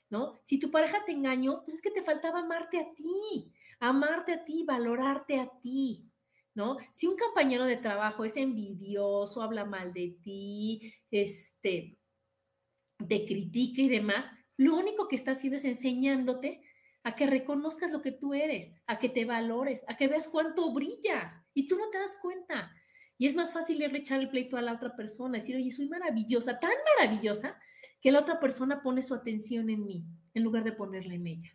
[0.10, 0.34] ¿no?
[0.44, 4.44] Si tu pareja te engañó, pues es que te faltaba amarte a ti, amarte a
[4.44, 6.12] ti, valorarte a ti,
[6.54, 6.78] ¿no?
[6.92, 11.98] Si un compañero de trabajo es envidioso, habla mal de ti, este,
[13.08, 16.62] te critica y demás, lo único que está haciendo es enseñándote
[17.04, 20.74] a que reconozcas lo que tú eres, a que te valores, a que veas cuánto
[20.74, 22.72] brillas y tú no te das cuenta.
[23.18, 25.88] Y es más fácil irle echar el pleito a la otra persona, decir, oye, soy
[25.88, 27.58] maravillosa, tan maravillosa,
[28.02, 31.52] que la otra persona pone su atención en mí en lugar de ponerla en ella,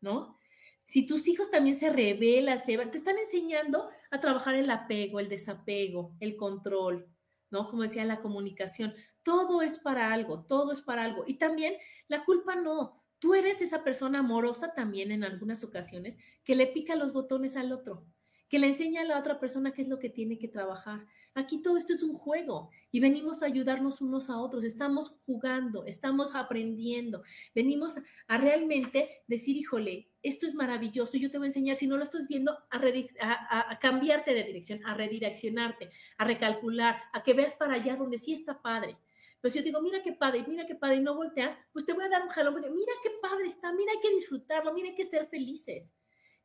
[0.00, 0.38] ¿no?
[0.84, 5.28] Si tus hijos también se rebelan, se te están enseñando a trabajar el apego, el
[5.28, 7.08] desapego, el control,
[7.50, 7.68] ¿no?
[7.68, 8.94] Como decía, la comunicación.
[9.24, 11.24] Todo es para algo, todo es para algo.
[11.26, 11.74] Y también
[12.06, 13.02] la culpa no.
[13.18, 17.72] Tú eres esa persona amorosa también en algunas ocasiones que le pica los botones al
[17.72, 18.06] otro,
[18.48, 21.06] que le enseña a la otra persona qué es lo que tiene que trabajar.
[21.36, 24.62] Aquí todo esto es un juego y venimos a ayudarnos unos a otros.
[24.62, 27.22] Estamos jugando, estamos aprendiendo.
[27.54, 27.96] Venimos
[28.28, 32.04] a realmente decir, híjole, esto es maravilloso, yo te voy a enseñar, si no lo
[32.04, 37.96] estás viendo, a, cambiarte de dirección, a redireccionarte, a recalcular, a que veas para allá
[37.96, 38.96] donde sí está padre.
[39.44, 42.04] Pues yo digo, mira qué padre, mira qué padre, y no volteas, pues te voy
[42.04, 45.04] a dar un jalón, mira qué padre está, mira, hay que disfrutarlo, mira, hay que
[45.04, 45.94] ser felices.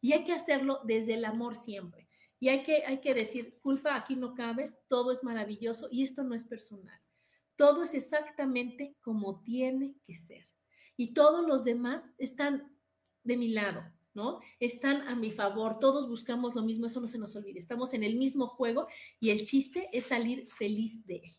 [0.02, 2.10] Y hay que hacerlo desde el amor siempre.
[2.42, 6.26] Y hay que, hay que decir, culpa, aquí no cabes, todo es maravilloso y esto
[6.26, 7.00] no es personal.
[7.56, 10.44] Todo es exactamente como tiene que ser.
[10.98, 12.70] Y todos los demás están
[13.24, 13.82] de mi lado,
[14.14, 14.42] ¿no?
[14.60, 18.04] Están a mi favor, todos buscamos lo mismo, eso no se nos olvide, estamos en
[18.04, 18.88] el mismo juego
[19.22, 21.32] y el chiste es salir feliz de él.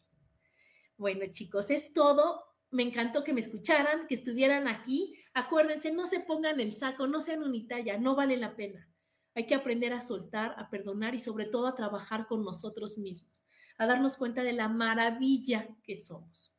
[1.01, 2.45] Bueno, chicos, es todo.
[2.71, 5.17] Me encantó que me escucharan, que estuvieran aquí.
[5.33, 8.87] Acuérdense, no se pongan el saco, no sean unitalla, no vale la pena.
[9.35, 13.43] Hay que aprender a soltar, a perdonar y sobre todo a trabajar con nosotros mismos,
[13.79, 16.55] a darnos cuenta de la maravilla que somos.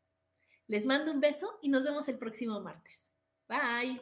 [0.65, 3.13] Les mando un beso y nos vemos el próximo martes.
[3.47, 4.01] Bye.